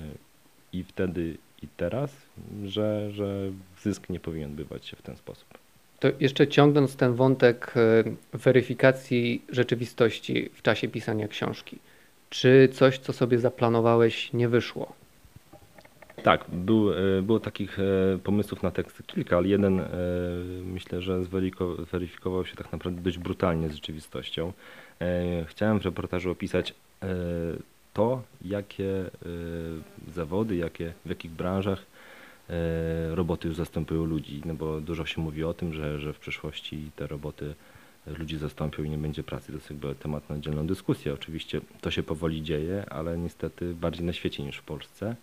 i 0.78 0.84
wtedy, 0.84 1.36
i 1.62 1.68
teraz, 1.76 2.12
że, 2.64 3.10
że 3.12 3.50
zysk 3.82 4.10
nie 4.10 4.20
powinien 4.20 4.50
odbywać 4.50 4.86
się 4.86 4.96
w 4.96 5.02
ten 5.02 5.16
sposób. 5.16 5.58
To 6.00 6.08
jeszcze 6.20 6.48
ciągnąc 6.48 6.96
ten 6.96 7.14
wątek 7.14 7.74
e, 7.76 8.04
weryfikacji 8.32 9.42
rzeczywistości 9.48 10.50
w 10.54 10.62
czasie 10.62 10.88
pisania 10.88 11.28
książki. 11.28 11.78
Czy 12.30 12.68
coś, 12.72 12.98
co 12.98 13.12
sobie 13.12 13.38
zaplanowałeś, 13.38 14.32
nie 14.32 14.48
wyszło? 14.48 14.92
Tak, 16.22 16.44
był, 16.52 16.92
e, 16.92 17.22
było 17.22 17.40
takich 17.40 17.78
e, 17.78 17.82
pomysłów 18.24 18.62
na 18.62 18.70
tekst 18.70 19.02
kilka, 19.06 19.36
ale 19.36 19.48
jeden 19.48 19.82
myślę, 20.64 21.02
że 21.02 21.24
zweryfikował 21.90 22.46
się 22.46 22.56
tak 22.56 22.72
naprawdę 22.72 23.00
dość 23.00 23.18
brutalnie 23.18 23.68
z 23.68 23.74
rzeczywistością. 23.74 24.52
Chciałem 25.46 25.80
w 25.80 25.84
reportażu 25.84 26.30
opisać 26.30 26.74
to, 27.96 28.22
jakie 28.42 29.10
zawody, 30.14 30.56
jakie, 30.56 30.92
w 31.04 31.08
jakich 31.08 31.30
branżach 31.30 31.86
roboty 33.10 33.48
już 33.48 33.56
zastępują 33.56 34.04
ludzi, 34.04 34.42
no 34.44 34.54
bo 34.54 34.80
dużo 34.80 35.06
się 35.06 35.20
mówi 35.20 35.44
o 35.44 35.54
tym, 35.54 35.72
że, 35.72 36.00
że 36.00 36.12
w 36.12 36.18
przyszłości 36.18 36.90
te 36.96 37.06
roboty 37.06 37.54
ludzi 38.18 38.38
zastąpią 38.38 38.82
i 38.82 38.90
nie 38.90 38.98
będzie 38.98 39.22
pracy. 39.22 39.46
To 39.46 39.52
jest 39.52 39.70
jakby 39.70 39.94
temat 39.94 40.30
na 40.30 40.36
oddzielną 40.36 40.66
dyskusję. 40.66 41.14
Oczywiście 41.14 41.60
to 41.80 41.90
się 41.90 42.02
powoli 42.02 42.42
dzieje, 42.42 42.86
ale 42.90 43.18
niestety 43.18 43.74
bardziej 43.74 44.06
na 44.06 44.12
świecie 44.12 44.42
niż 44.42 44.56
w 44.56 44.62
Polsce. 44.62 45.16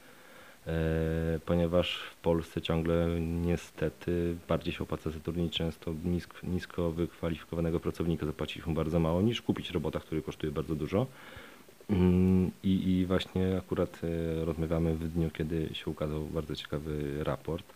E, 0.68 1.40
ponieważ 1.46 2.00
w 2.12 2.16
Polsce 2.16 2.62
ciągle 2.62 3.08
niestety 3.20 4.36
bardziej 4.48 4.74
się 4.74 4.84
opłaca 4.84 5.10
zatrudnić 5.10 5.54
często 5.54 5.94
nisko, 6.06 6.38
nisko 6.44 6.92
wykwalifikowanego 6.92 7.80
pracownika, 7.80 8.26
zapłacić 8.26 8.66
mu 8.66 8.74
bardzo 8.74 9.00
mało, 9.00 9.22
niż 9.22 9.42
kupić 9.42 9.72
robota, 9.72 10.00
który 10.00 10.22
kosztuje 10.22 10.52
bardzo 10.52 10.76
dużo. 10.76 11.08
Mm, 11.90 12.52
I, 12.64 12.90
I, 12.90 13.06
właśnie 13.06 13.58
akurat 13.58 14.02
e, 14.04 14.46
rozmawiamy 14.46 14.96
w 14.96 15.08
dniu, 15.10 15.30
kiedy 15.30 15.70
się 15.74 15.92
ukazał 15.92 16.26
bardzo 16.26 16.56
ciekawy 16.56 17.24
raport 17.24 17.74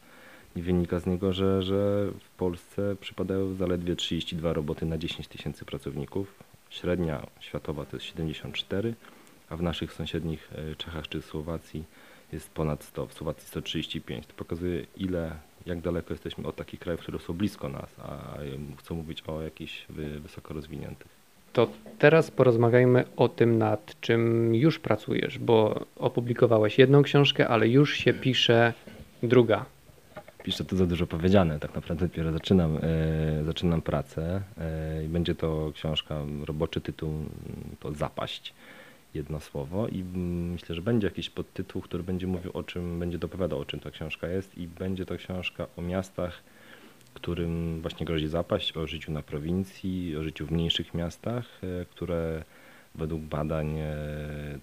i 0.56 0.62
wynika 0.62 1.00
z 1.00 1.06
niego, 1.06 1.34
że, 1.34 1.62
że 1.64 2.12
w 2.20 2.30
Polsce 2.30 2.96
przypadają 3.02 3.54
zaledwie 3.54 3.96
32 3.96 4.54
roboty 4.54 4.86
na 4.86 4.98
10 4.98 5.28
tysięcy 5.28 5.66
pracowników. 5.66 6.44
Średnia 6.70 7.28
światowa 7.40 7.86
to 7.86 7.96
jest 7.96 8.06
74, 8.06 8.94
a 9.50 9.58
w 9.58 9.62
naszych 9.62 9.94
sąsiednich 9.94 10.50
e, 10.56 10.76
Czechach 10.76 11.08
czy 11.08 11.22
Słowacji 11.22 11.84
jest 12.32 12.50
ponad 12.50 12.84
100, 12.84 13.08
w 13.08 13.14
Słowacji 13.14 13.48
135. 13.48 14.28
To 14.28 14.34
pokazuje 14.34 14.86
ile, 14.98 15.36
jak 15.66 15.82
daleko 15.82 16.14
jesteśmy 16.14 16.48
od 16.48 16.56
takich 16.56 16.80
krajów, 16.80 17.02
które 17.02 17.20
są 17.20 17.34
blisko 17.34 17.70
nas, 17.70 18.00
a 18.00 18.38
chcą 18.78 18.96
mówić 18.96 19.22
o 19.22 19.42
jakichś 19.42 19.86
wysoko 20.20 20.54
rozwiniętych. 20.54 21.17
To 21.58 21.68
teraz 22.00 22.32
porozmawiajmy 22.32 23.04
o 23.16 23.30
tym, 23.30 23.58
nad 23.58 24.02
czym 24.02 24.56
już 24.56 24.80
pracujesz, 24.80 25.40
bo 25.40 25.86
opublikowałeś 25.96 26.80
jedną 26.80 27.04
książkę, 27.04 27.48
ale 27.48 27.68
już 27.68 27.98
się 27.98 28.14
pisze 28.14 28.74
druga. 29.24 29.66
Piszę 30.44 30.66
to 30.66 30.76
za 30.76 30.86
dużo 30.86 31.08
powiedziane, 31.08 31.60
tak 31.60 31.76
naprawdę 31.76 32.08
dopiero 32.08 32.32
zaczynam, 32.32 32.78
e, 32.78 33.44
zaczynam 33.46 33.82
pracę 33.82 34.42
e, 34.58 35.06
i 35.06 35.08
będzie 35.08 35.36
to 35.36 35.72
książka, 35.76 36.16
roboczy 36.46 36.82
tytuł 36.82 37.14
to 37.80 37.94
Zapaść 37.94 38.54
jedno 39.14 39.40
słowo 39.40 39.88
i 39.88 40.04
myślę, 40.54 40.76
że 40.76 40.82
będzie 40.82 41.08
jakiś 41.08 41.30
podtytuł, 41.30 41.82
który 41.82 42.04
będzie 42.04 42.28
mówił 42.28 42.52
o 42.54 42.64
czym, 42.64 43.00
będzie 43.00 43.18
dopowiadał 43.18 43.60
o 43.60 43.66
czym 43.66 43.80
ta 43.80 43.92
książka 43.92 44.28
jest 44.28 44.58
i 44.58 44.68
będzie 44.68 45.06
to 45.06 45.16
książka 45.16 45.68
o 45.78 45.82
miastach, 45.82 46.44
którym 47.18 47.82
właśnie 47.82 48.06
grozi 48.06 48.28
zapaść, 48.28 48.78
o 48.78 48.88
życiu 48.88 49.12
na 49.12 49.22
prowincji, 49.22 50.18
o 50.18 50.24
życiu 50.24 50.46
w 50.48 50.52
mniejszych 50.52 50.94
miastach, 50.94 51.46
e, 51.64 51.86
które 51.86 52.44
według 52.96 53.22
badań 53.22 53.78
e, 53.80 53.96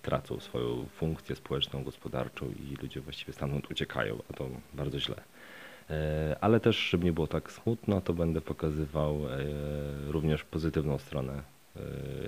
tracą 0.03 0.41
swoją 0.41 0.87
funkcję 0.87 1.37
społeczną, 1.37 1.85
gospodarczą 1.85 2.47
i 2.47 2.83
ludzie 2.83 3.01
właściwie 3.01 3.33
stamtąd 3.33 3.71
uciekają, 3.71 4.23
a 4.31 4.33
to 4.33 4.49
bardzo 4.75 5.01
źle. 5.01 5.17
E, 5.91 6.37
ale 6.41 6.61
też, 6.61 6.77
żeby 6.77 7.05
nie 7.05 7.13
było 7.13 7.27
tak 7.27 7.53
smutno, 7.53 8.01
to 8.01 8.13
będę 8.13 8.41
pokazywał 8.41 9.21
również 10.09 10.45
pozytywną 10.45 10.99
stronę 10.99 11.43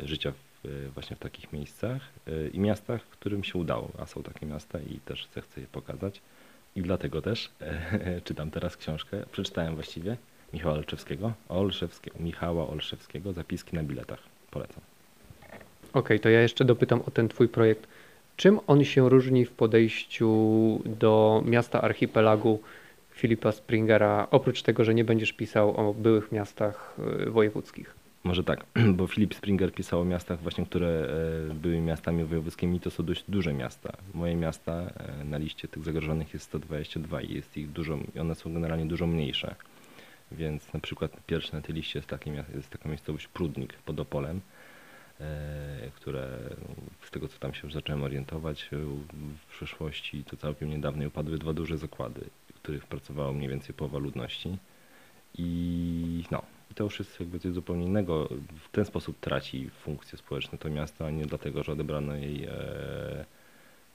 życia 0.03 0.33
właśnie 0.95 1.17
w 1.17 1.19
takich 1.19 1.53
miejscach 1.53 2.03
i 2.53 2.61
miastach, 2.61 3.03
którym 3.03 3.45
się 3.45 3.59
udało, 3.59 3.93
a 3.99 4.07
są 4.07 4.23
takie 4.23 4.47
miasta 4.47 4.79
i 4.81 5.01
też 5.01 5.29
chcę 5.43 5.61
je 5.61 5.67
pokazać. 5.67 6.21
I 6.77 6.83
dlatego 6.83 7.23
też 7.23 7.51
czytam 8.25 8.51
teraz 8.51 8.77
książkę, 8.77 9.25
przeczytałem 9.33 9.75
właściwie 9.75 10.17
Michała 10.53 10.75
Olszewskiego, 10.75 11.33
Olszewskiego, 11.49 12.17
Michała 12.21 12.69
Olszewskiego, 12.69 13.33
Zapiski 13.33 13.77
na 13.77 13.83
biletach. 13.83 14.23
Polecam. 14.51 14.81
Okej, 15.89 15.93
okay, 15.93 16.19
to 16.19 16.29
ja 16.29 16.41
jeszcze 16.41 16.65
dopytam 16.65 17.03
o 17.07 17.11
ten 17.11 17.29
twój 17.29 17.49
projekt. 17.49 17.87
Czym 18.37 18.61
on 18.67 18.85
się 18.85 19.09
różni 19.09 19.45
w 19.45 19.53
podejściu 19.53 20.29
do 20.85 21.43
miasta 21.47 21.83
archipelagu 21.83 22.61
Filipa 23.11 23.53
Springera, 23.53 24.27
oprócz 24.31 24.63
tego, 24.63 24.85
że 24.85 24.95
nie 24.95 25.05
będziesz 25.05 25.33
pisał 25.33 25.77
o 25.77 25.95
byłych 25.95 26.33
miastach 26.33 26.97
y, 27.27 27.31
wojewódzkich? 27.31 27.95
Może 28.27 28.45
tak, 28.45 28.67
bo 28.97 29.07
Philip 29.07 29.35
Springer 29.35 29.73
pisał 29.73 30.01
o 30.01 30.05
miastach 30.05 30.41
właśnie, 30.41 30.67
które 30.67 31.09
e, 31.51 31.55
były 31.55 31.81
miastami 31.81 32.25
wojewódzkimi, 32.25 32.81
to 32.81 32.91
są 32.91 33.05
dość 33.05 33.25
duże 33.29 33.55
miasta. 33.55 33.97
Moje 34.15 34.37
miasta 34.37 34.73
e, 34.73 35.25
na 35.25 35.39
liście 35.39 35.69
tych 35.69 35.85
zagrożonych 35.85 36.35
jest 36.35 36.47
122 36.47 37.21
i 37.21 37.35
jest 37.35 37.57
ich 37.57 37.73
dużo, 37.73 37.99
one 38.21 38.35
są 38.35 38.53
generalnie 38.53 38.87
dużo 38.87 39.07
mniejsze. 39.07 39.55
Więc 40.33 40.73
na 40.73 40.81
przykład 40.81 41.17
pierwsze 41.27 41.57
na 41.57 41.63
tej 41.63 41.75
liście 41.75 41.99
jest, 41.99 42.09
takie, 42.09 42.45
jest 42.55 42.71
taka 42.71 42.89
miejscowość 42.89 43.29
Prudnik 43.29 43.73
pod 43.73 44.01
Opolem, 44.01 44.41
e, 45.21 45.91
które 45.95 46.39
z 47.03 47.11
tego 47.11 47.29
co 47.29 47.39
tam 47.39 47.55
się 47.55 47.61
już 47.65 47.75
zacząłem 47.75 48.03
orientować, 48.03 48.69
w 49.39 49.47
przeszłości 49.47 50.25
to 50.25 50.37
całkiem 50.37 50.71
niedawno 50.71 51.07
upadły 51.07 51.39
dwa 51.39 51.53
duże 51.53 51.79
zakłady, 51.79 52.21
w 52.55 52.59
których 52.59 52.87
pracowało 52.87 53.33
mniej 53.33 53.49
więcej 53.49 53.75
połowa 53.75 53.99
ludności. 53.99 54.59
I 55.39 56.25
no, 56.31 56.43
i 56.71 56.75
to 56.75 56.85
już 56.85 56.99
jest 56.99 57.21
jakby 57.21 57.39
coś 57.39 57.53
zupełnie 57.53 57.87
innego. 57.87 58.29
W 58.65 58.69
ten 58.73 58.85
sposób 58.85 59.21
traci 59.21 59.71
funkcje 59.71 60.19
społeczne 60.19 60.59
to 60.59 60.71
miasto, 60.71 61.07
a 61.07 61.11
nie 61.11 61.27
dlatego, 61.27 61.63
że 61.63 61.73
odebrano 61.73 62.15
jej 62.15 62.45
e, 62.45 63.25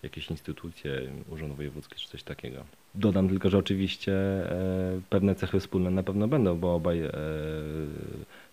jakieś 0.04 0.30
instytucje, 0.30 1.02
urząd 1.30 1.54
wojewódzki 1.54 1.96
czy 1.96 2.08
coś 2.08 2.24
takiego. 2.24 2.64
Dodam 2.96 3.30
tylko, 3.30 3.50
że 3.50 3.58
oczywiście 3.58 4.14
e, 4.14 5.02
pewne 5.10 5.36
cechy 5.36 5.60
wspólne 5.60 5.90
na 5.90 6.04
pewno 6.04 6.28
będą, 6.28 6.58
bo 6.58 6.76
obaj 6.76 7.02
e, 7.02 7.12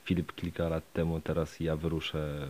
Filip 0.05 0.35
kilka 0.35 0.69
lat 0.69 0.93
temu, 0.93 1.21
teraz 1.21 1.61
ja 1.61 1.77
wyruszę 1.77 2.49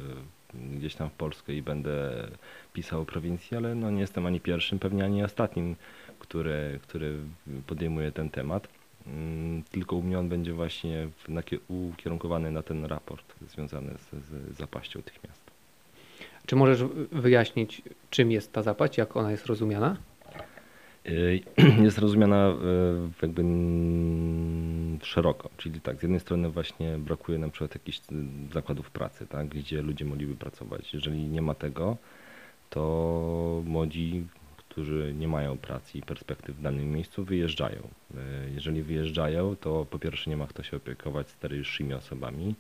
gdzieś 0.55 0.95
tam 0.95 1.11
w 1.11 1.13
Polskę 1.13 1.55
i 1.55 1.63
będę 1.63 2.27
pisał 2.73 3.01
o 3.01 3.05
prowincji, 3.05 3.57
ale 3.57 3.75
no 3.75 3.91
nie 3.91 4.01
jestem 4.01 4.27
ani 4.27 4.41
pierwszym, 4.41 4.79
pewnie 4.79 5.05
ani 5.05 5.25
ostatnim, 5.25 5.77
który, 6.19 6.79
który 6.83 7.19
podejmuje 7.67 8.13
ten 8.13 8.31
temat. 8.31 8.69
Mm, 9.07 9.63
tylko 9.71 9.97
u 9.97 10.03
mnie 10.03 10.19
on 10.19 10.29
będzie 10.29 10.53
właśnie 10.53 11.09
ukierunkowany 11.69 12.51
na 12.51 12.63
ten 12.63 12.85
raport 12.85 13.35
związany 13.41 13.95
z, 13.99 14.25
z 14.25 14.57
zapaścią 14.57 15.03
tych 15.03 15.25
miast. 15.25 15.51
Czy 16.47 16.57
możesz 16.57 16.85
wyjaśnić, 17.13 17.83
czym 18.11 18.31
jest 18.31 18.53
ta 18.53 18.63
zapaść, 18.63 18.99
jak 18.99 19.17
ona 19.17 19.31
jest 19.31 19.47
rozumiana? 19.47 19.97
Y, 21.07 21.41
jest 21.85 21.99
rozumiana 21.99 22.49
y, 22.49 23.27
jakby 23.27 23.45
szeroko, 25.03 25.51
czyli 25.57 25.81
tak, 25.81 25.99
z 25.99 26.03
jednej 26.03 26.21
strony 26.21 26.51
właśnie 26.51 26.99
brakuje 26.99 27.39
na 27.39 27.49
przykład 27.49 27.75
jakichś 27.75 28.01
zakładów 28.53 28.91
pracy, 28.91 29.27
tak, 29.27 29.49
gdzie 29.49 29.83
ludzie 29.83 30.05
mogliby 30.05 30.37
pracować. 30.37 30.95
Jeżeli 30.95 31.19
nie 31.19 31.43
ma 31.43 31.55
tego, 31.55 31.97
to 32.71 33.63
młodzi 33.65 34.27
którzy 34.69 35.15
nie 35.19 35.29
mają 35.29 35.59
pracy 35.59 35.99
i 35.99 36.03
perspektyw 36.03 36.57
w 36.57 36.63
danym 36.63 36.93
miejscu, 36.93 37.25
wyjeżdżają. 37.25 37.89
E, 38.17 38.51
jeżeli 38.55 38.83
wyjeżdżają, 38.83 39.57
to 39.57 39.87
po 39.91 39.99
pierwsze 39.99 40.31
nie 40.31 40.37
ma 40.37 40.47
kto 40.47 40.63
się 40.63 40.77
opiekować 40.77 41.31
starszymi 41.31 41.95
osobami, 41.95 42.55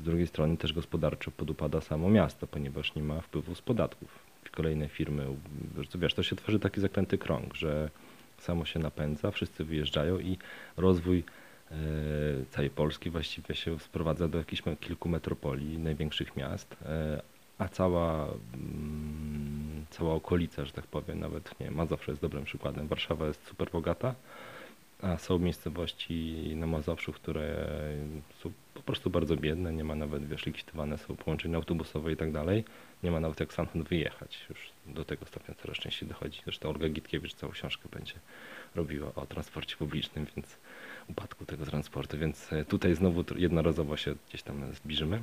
z 0.00 0.02
drugiej 0.02 0.26
strony 0.26 0.56
też 0.56 0.72
gospodarczo 0.72 1.30
podupada 1.30 1.80
samo 1.80 2.10
miasto, 2.10 2.46
ponieważ 2.46 2.94
nie 2.94 3.02
ma 3.02 3.20
wpływu 3.20 3.54
z 3.54 3.62
podatków. 3.62 4.18
Kolejne 4.50 4.88
firmy, 4.88 5.26
wiesz, 5.94 6.14
to 6.14 6.22
się 6.22 6.36
tworzy 6.36 6.58
taki 6.58 6.80
zaklęty 6.80 7.18
krąg, 7.18 7.54
że 7.54 7.90
samo 8.38 8.64
się 8.64 8.78
napędza, 8.80 9.30
wszyscy 9.30 9.64
wyjeżdżają 9.64 10.18
i 10.18 10.38
rozwój 10.76 11.24
e, 11.70 11.74
całej 12.50 12.70
Polski 12.70 13.10
właściwie 13.10 13.54
się 13.54 13.78
sprowadza 13.78 14.28
do 14.28 14.38
jakichś 14.38 14.62
kilku 14.80 15.08
metropolii, 15.08 15.78
największych 15.78 16.36
miast, 16.36 16.76
e, 16.82 17.22
a 17.62 17.68
cała 17.68 18.28
mm, 18.54 19.86
cała 19.90 20.14
okolica, 20.14 20.64
że 20.64 20.72
tak 20.72 20.86
powiem, 20.86 21.20
nawet 21.20 21.60
nie 21.60 21.70
Mazowsze 21.70 22.12
jest 22.12 22.22
dobrym 22.22 22.44
przykładem. 22.44 22.88
Warszawa 22.88 23.26
jest 23.26 23.46
super 23.46 23.70
bogata, 23.70 24.14
a 25.02 25.18
są 25.18 25.38
miejscowości 25.38 26.52
na 26.56 26.66
Mazowszu, 26.66 27.12
które 27.12 27.66
są 28.38 28.52
po 28.74 28.82
prostu 28.82 29.10
bardzo 29.10 29.36
biedne, 29.36 29.72
nie 29.72 29.84
ma 29.84 29.94
nawet, 29.94 30.26
wiesz, 30.28 30.46
likwidowane 30.46 30.98
są 30.98 31.16
połączenia 31.16 31.56
autobusowe 31.56 32.12
i 32.12 32.16
tak 32.16 32.32
dalej. 32.32 32.64
Nie 33.02 33.10
ma 33.10 33.20
nawet 33.20 33.40
jak 33.40 33.52
stamtąd 33.52 33.88
wyjechać. 33.88 34.46
Już 34.50 34.58
do 34.86 35.04
tego 35.04 35.26
stopnia 35.26 35.54
coraz 35.54 35.76
częściej 35.76 36.08
dochodzi. 36.08 36.40
Zresztą 36.44 36.68
Olga 36.68 36.88
Gitkiewicz 36.88 37.34
całą 37.34 37.52
książkę 37.52 37.88
będzie 37.92 38.14
robiła 38.74 39.14
o 39.14 39.26
transporcie 39.26 39.76
publicznym, 39.76 40.26
więc 40.36 40.56
upadku 41.08 41.46
tego 41.46 41.66
transportu, 41.66 42.18
więc 42.18 42.52
e, 42.52 42.64
tutaj 42.64 42.94
znowu 42.94 43.24
jednorazowo 43.36 43.96
się 43.96 44.14
gdzieś 44.28 44.42
tam 44.42 44.74
zbliżymy. 44.74 45.22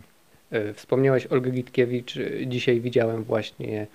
E, 0.51 0.73
wspomniałeś 0.73 1.27
Olgę 1.27 1.51
Gitkiewicz. 1.51 2.19
Dzisiaj 2.45 2.81
widziałem 2.81 3.23
właśnie 3.23 3.87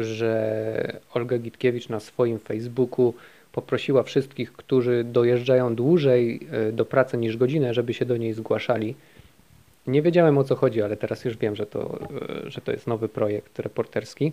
że 0.00 0.98
Olga 1.14 1.38
Gitkiewicz 1.38 1.88
na 1.88 2.00
swoim 2.00 2.38
Facebooku 2.38 3.14
poprosiła 3.52 4.02
wszystkich, 4.02 4.52
którzy 4.52 5.04
dojeżdżają 5.04 5.74
dłużej 5.74 6.40
e, 6.50 6.72
do 6.72 6.84
pracy 6.84 7.16
niż 7.16 7.36
godzinę, 7.36 7.74
żeby 7.74 7.94
się 7.94 8.04
do 8.04 8.16
niej 8.16 8.32
zgłaszali. 8.32 8.94
Nie 9.86 10.02
wiedziałem 10.02 10.38
o 10.38 10.44
co 10.44 10.56
chodzi, 10.56 10.82
ale 10.82 10.96
teraz 10.96 11.24
już 11.24 11.36
wiem, 11.36 11.56
że 11.56 11.66
to, 11.66 11.98
e, 12.46 12.50
że 12.50 12.60
to 12.60 12.72
jest 12.72 12.86
nowy 12.86 13.08
projekt 13.08 13.58
reporterski. 13.58 14.32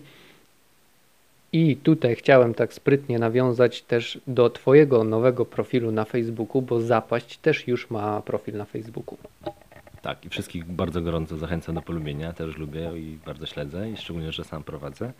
I 1.52 1.76
tutaj 1.76 2.16
chciałem 2.16 2.54
tak 2.54 2.72
sprytnie 2.72 3.18
nawiązać 3.18 3.82
też 3.82 4.20
do 4.26 4.50
Twojego 4.50 5.04
nowego 5.04 5.44
profilu 5.44 5.92
na 5.92 6.04
Facebooku, 6.04 6.62
bo 6.62 6.80
Zapaść 6.80 7.38
też 7.38 7.68
już 7.68 7.90
ma 7.90 8.22
profil 8.22 8.56
na 8.56 8.64
Facebooku. 8.64 9.18
Tak, 10.04 10.24
i 10.24 10.28
wszystkich 10.28 10.64
bardzo 10.64 11.02
gorąco 11.02 11.38
zachęcam 11.38 11.74
do 11.74 11.82
polubienia. 11.82 12.32
Też 12.32 12.56
lubię 12.56 12.98
i 12.98 13.18
bardzo 13.26 13.46
śledzę, 13.46 13.90
i 13.90 13.96
szczególnie, 13.96 14.32
że 14.32 14.44
sam 14.44 14.64
prowadzę. 14.64 15.12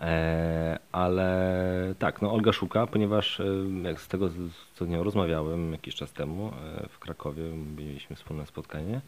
E, 0.00 0.78
ale 0.92 1.94
tak, 1.98 2.22
no 2.22 2.32
Olga 2.32 2.52
szuka, 2.52 2.86
ponieważ 2.86 3.40
e, 3.40 3.44
jak 3.82 4.00
z 4.00 4.08
tego, 4.08 4.28
co 4.74 4.84
z 4.84 4.88
nią 4.88 5.02
rozmawiałem 5.02 5.72
jakiś 5.72 5.94
czas 5.94 6.12
temu 6.12 6.48
e, 6.48 6.88
w 6.88 6.98
Krakowie, 6.98 7.42
mieliśmy 7.76 8.16
wspólne 8.16 8.46
spotkanie, 8.46 9.00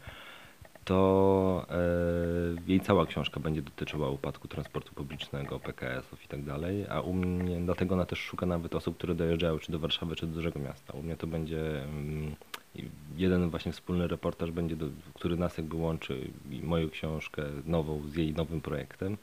to 0.85 1.65
jej 2.67 2.79
cała 2.79 3.05
książka 3.05 3.39
będzie 3.39 3.61
dotyczyła 3.61 4.09
upadku 4.09 4.47
transportu 4.47 4.93
publicznego, 4.93 5.59
PKS-ów 5.59 6.25
i 6.25 6.27
tak 6.27 6.43
dalej, 6.43 6.85
a 6.89 7.01
u 7.01 7.13
mnie, 7.13 7.59
dlatego 7.59 7.95
ona 7.95 8.05
też 8.05 8.19
szuka 8.19 8.45
nawet 8.45 8.75
osób, 8.75 8.97
które 8.97 9.15
dojeżdżały 9.15 9.59
czy 9.59 9.71
do 9.71 9.79
Warszawy, 9.79 10.15
czy 10.15 10.27
do 10.27 10.33
dużego 10.33 10.59
miasta. 10.59 10.93
U 10.93 11.03
mnie 11.03 11.15
to 11.15 11.27
będzie 11.27 11.83
mm, 11.83 12.35
jeden 13.17 13.49
właśnie 13.49 13.71
wspólny 13.71 14.07
reportaż, 14.07 14.51
będzie 14.51 14.75
do, 14.75 14.85
który 15.13 15.37
nas 15.37 15.57
jakby 15.57 15.75
łączy 15.75 16.31
i 16.51 16.63
moją 16.63 16.89
książkę 16.89 17.43
nową 17.65 18.01
z 18.07 18.15
jej 18.15 18.33
nowym 18.33 18.61
projektem 18.61 19.17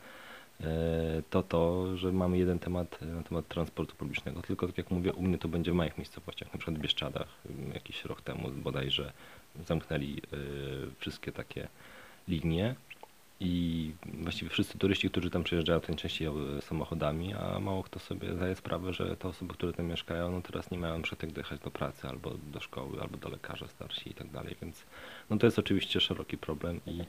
E, 0.60 1.22
to 1.30 1.42
to, 1.42 1.96
że 1.96 2.12
mamy 2.12 2.38
jeden 2.38 2.58
temat 2.58 3.02
na 3.02 3.22
temat 3.22 3.48
transportu 3.48 3.96
publicznego. 3.96 4.42
Tylko 4.42 4.66
tak 4.66 4.78
jak 4.78 4.90
mówię, 4.90 5.12
u 5.12 5.22
mnie 5.22 5.38
to 5.38 5.48
będzie 5.48 5.72
w 5.72 5.74
małych 5.74 5.98
miejscowościach, 5.98 6.52
na 6.52 6.58
przykład 6.58 6.78
w 6.78 6.80
Bieszczadach. 6.80 7.28
Jakiś 7.74 8.04
rok 8.04 8.20
temu 8.20 8.50
bodajże 8.50 9.12
zamknęli 9.66 10.22
e, 10.32 10.36
wszystkie 10.98 11.32
takie 11.32 11.68
linie 12.28 12.74
i 13.44 13.92
właściwie 14.22 14.50
wszyscy 14.50 14.78
turyści, 14.78 15.10
którzy 15.10 15.30
tam 15.30 15.44
przyjeżdżają, 15.44 15.80
to 15.80 15.88
najczęściej 15.88 16.28
samochodami, 16.60 17.34
a 17.34 17.60
mało 17.60 17.82
kto 17.82 17.98
sobie 17.98 18.34
zdaje 18.34 18.54
sprawę, 18.54 18.92
że 18.92 19.16
te 19.16 19.28
osoby, 19.28 19.54
które 19.54 19.72
tam 19.72 19.86
mieszkają, 19.86 20.32
no 20.32 20.42
teraz 20.42 20.70
nie 20.70 20.78
mają 20.78 21.02
przed 21.02 21.22
jak 21.22 21.32
dojechać 21.32 21.60
do 21.60 21.70
pracy, 21.70 22.08
albo 22.08 22.30
do 22.52 22.60
szkoły, 22.60 23.00
albo 23.00 23.16
do 23.16 23.28
lekarza 23.28 23.68
starsi 23.68 24.10
i 24.10 24.14
tak 24.14 24.30
dalej, 24.30 24.56
więc 24.62 24.84
no 25.30 25.38
to 25.38 25.46
jest 25.46 25.58
oczywiście 25.58 26.00
szeroki 26.00 26.38
problem 26.38 26.80
i 26.86 27.04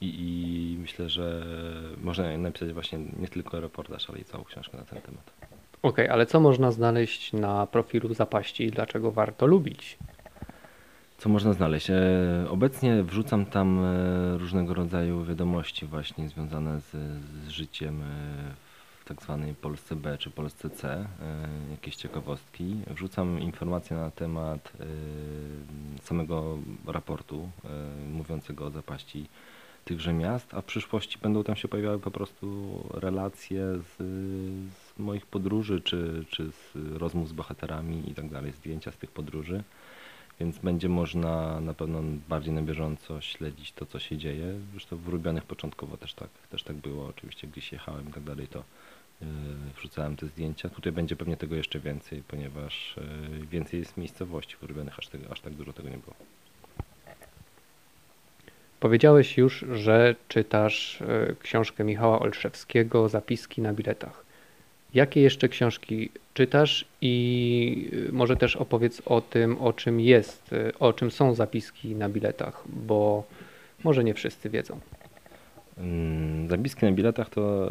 i, 0.00 0.14
i 0.18 0.78
myślę, 0.78 1.08
że 1.08 1.46
można 2.02 2.38
napisać 2.38 2.72
właśnie 2.72 2.98
nie 3.18 3.28
tylko 3.28 3.60
reportaż, 3.60 4.10
ale 4.10 4.18
i 4.18 4.24
całą 4.24 4.44
książkę 4.44 4.76
na 4.76 4.84
ten 4.84 5.00
temat. 5.00 5.30
Okej, 5.82 6.04
okay, 6.04 6.12
ale 6.12 6.26
co 6.26 6.40
można 6.40 6.72
znaleźć 6.72 7.32
na 7.32 7.66
profilu 7.66 8.14
Zapaści 8.14 8.64
i 8.64 8.70
dlaczego 8.70 9.10
warto 9.10 9.46
lubić? 9.46 9.98
Co 11.18 11.28
można 11.28 11.52
znaleźć? 11.52 11.90
E, 11.90 12.46
obecnie 12.50 13.02
wrzucam 13.02 13.46
tam 13.46 13.84
e, 13.84 14.38
różnego 14.38 14.74
rodzaju 14.74 15.24
wiadomości 15.24 15.86
właśnie 15.86 16.28
związane 16.28 16.80
z, 16.80 16.90
z 17.44 17.48
życiem 17.48 18.02
e, 18.02 18.04
w 19.00 19.04
tak 19.04 19.22
zwanej 19.22 19.54
Polsce 19.54 19.96
B 19.96 20.18
czy 20.18 20.30
Polsce 20.30 20.70
C, 20.70 21.06
jakieś 21.70 21.96
ciekawostki. 21.96 22.76
Wrzucam 22.86 23.40
informacje 23.40 23.96
na 23.96 24.10
temat 24.10 24.72
samego 26.02 26.58
raportu 26.86 27.50
mówiącego 28.12 28.66
o 28.66 28.70
zapaści 28.70 29.26
tychże 29.84 30.12
miast, 30.12 30.54
a 30.54 30.60
w 30.60 30.64
przyszłości 30.64 31.18
będą 31.22 31.44
tam 31.44 31.56
się 31.56 31.68
pojawiały 31.68 31.98
po 31.98 32.10
prostu 32.10 32.46
relacje 32.94 33.62
z, 33.78 33.96
z 34.72 34.98
moich 34.98 35.26
podróży, 35.26 35.80
czy, 35.80 36.24
czy 36.30 36.50
z 36.52 36.72
rozmów 36.74 37.28
z 37.28 37.32
bohaterami 37.32 38.10
i 38.10 38.14
tak 38.14 38.28
dalej, 38.28 38.52
zdjęcia 38.52 38.92
z 38.92 38.96
tych 38.96 39.10
podróży. 39.10 39.62
Więc 40.40 40.58
będzie 40.58 40.88
można 40.88 41.60
na 41.60 41.74
pewno 41.74 42.02
bardziej 42.28 42.52
na 42.52 42.62
bieżąco 42.62 43.20
śledzić 43.20 43.72
to, 43.72 43.86
co 43.86 43.98
się 43.98 44.16
dzieje. 44.16 44.54
Zresztą 44.72 44.96
w 44.96 45.08
Rubionych 45.08 45.44
początkowo 45.44 45.96
też 45.96 46.14
tak, 46.14 46.28
też 46.50 46.62
tak 46.62 46.76
było. 46.76 47.06
Oczywiście 47.06 47.46
gdzieś 47.46 47.72
jechałem 47.72 48.08
i 48.08 48.12
tak 48.12 48.22
dalej, 48.22 48.48
to 48.48 48.64
yy, 49.20 49.26
wrzucałem 49.76 50.16
te 50.16 50.26
zdjęcia. 50.26 50.68
Tutaj 50.68 50.92
będzie 50.92 51.16
pewnie 51.16 51.36
tego 51.36 51.54
jeszcze 51.54 51.80
więcej, 51.80 52.22
ponieważ 52.28 52.96
yy, 53.30 53.46
więcej 53.46 53.80
jest 53.80 53.96
miejscowości 53.96 54.56
w 54.56 54.62
Rubionych, 54.62 54.98
aż, 54.98 55.08
tego, 55.08 55.32
aż 55.32 55.40
tak 55.40 55.54
dużo 55.54 55.72
tego 55.72 55.88
nie 55.88 55.98
było. 55.98 56.14
Powiedziałeś 58.80 59.38
już, 59.38 59.64
że 59.72 60.14
czytasz 60.28 61.02
e, 61.02 61.34
książkę 61.42 61.84
Michała 61.84 62.18
Olszewskiego 62.18 63.08
Zapiski 63.08 63.62
na 63.62 63.72
biletach. 63.72 64.27
Jakie 64.98 65.20
jeszcze 65.20 65.48
książki 65.48 66.10
czytasz 66.34 66.84
i 67.00 67.90
e, 68.08 68.12
może 68.12 68.36
też 68.36 68.56
opowiedz 68.56 69.02
o 69.06 69.20
tym, 69.20 69.58
o 69.58 69.72
czym 69.72 70.00
jest, 70.00 70.52
e, 70.52 70.78
o 70.78 70.92
czym 70.92 71.10
są 71.10 71.34
zapiski 71.34 71.94
na 71.94 72.08
biletach, 72.08 72.64
bo 72.66 73.24
może 73.84 74.04
nie 74.04 74.14
wszyscy 74.14 74.50
wiedzą. 74.50 74.80
Mm, 75.78 76.48
zapiski 76.48 76.84
na 76.84 76.92
biletach 76.92 77.30
to 77.30 77.70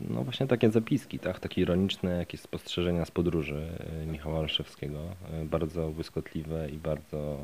no 0.00 0.24
właśnie 0.24 0.46
takie 0.46 0.70
zapiski, 0.70 1.18
tak? 1.18 1.40
takie 1.40 1.60
ironiczne 1.60 2.18
jakieś 2.18 2.40
spostrzeżenia 2.40 3.04
z 3.04 3.10
podróży 3.10 3.66
Michała 4.06 4.38
Olszewskiego, 4.38 4.98
bardzo 5.44 5.88
błyskotliwe 5.88 6.68
i 6.70 6.76
bardzo 6.76 7.38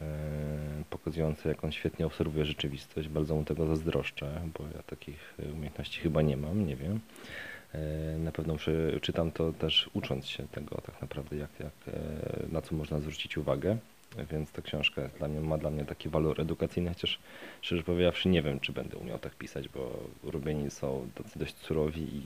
E, 0.00 0.04
pokazujący, 0.90 1.48
jak 1.48 1.64
on 1.64 1.72
świetnie 1.72 2.06
obserwuje 2.06 2.44
rzeczywistość. 2.44 3.08
Bardzo 3.08 3.34
mu 3.34 3.44
tego 3.44 3.66
zazdroszczę, 3.66 4.40
bo 4.58 4.64
ja 4.76 4.82
takich 4.82 5.34
umiejętności 5.54 6.00
chyba 6.00 6.22
nie 6.22 6.36
mam, 6.36 6.66
nie 6.66 6.76
wiem. 6.76 7.00
E, 7.74 8.18
na 8.18 8.32
pewno 8.32 8.56
czytam 9.00 9.30
to 9.30 9.52
też 9.52 9.90
ucząc 9.92 10.26
się 10.26 10.48
tego 10.48 10.80
tak 10.86 11.02
naprawdę, 11.02 11.36
jak, 11.36 11.50
jak, 11.60 11.94
e, 11.94 12.46
na 12.52 12.62
co 12.62 12.74
można 12.74 13.00
zwrócić 13.00 13.36
uwagę. 13.36 13.76
Więc 14.30 14.52
ta 14.52 14.62
książka 14.62 15.08
dla 15.18 15.28
mnie, 15.28 15.40
ma 15.40 15.58
dla 15.58 15.70
mnie 15.70 15.84
taki 15.84 16.08
walor 16.08 16.40
edukacyjny, 16.40 16.88
chociaż 16.88 17.18
szczerze 17.62 17.82
powiedziawszy 17.82 18.28
nie 18.28 18.42
wiem, 18.42 18.60
czy 18.60 18.72
będę 18.72 18.96
umiał 18.96 19.18
tak 19.18 19.34
pisać, 19.34 19.68
bo 19.68 19.98
robieni 20.24 20.70
są 20.70 21.08
dość 21.36 21.56
surowi 21.56 22.16
i 22.16 22.22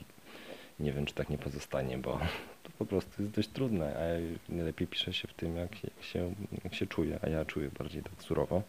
nie 0.81 0.93
wiem, 0.93 1.07
czy 1.07 1.15
tak 1.15 1.31
nie 1.31 1.39
pozostanie, 1.39 1.99
bo 1.99 2.21
to 2.67 2.73
po 2.79 2.87
prostu 2.87 3.23
jest 3.23 3.35
dość 3.35 3.49
trudne, 3.49 3.97
a 3.97 4.53
najlepiej 4.53 4.87
pisze 4.87 5.13
się 5.13 5.29
w 5.29 5.35
tym, 5.35 5.57
jak 5.57 5.77
się, 6.01 6.35
jak 6.65 6.75
się 6.75 6.87
czuje, 6.87 7.19
a 7.23 7.29
ja 7.29 7.45
czuję 7.45 7.71
bardziej 7.79 8.03
tak 8.03 8.23
surowo. 8.23 8.63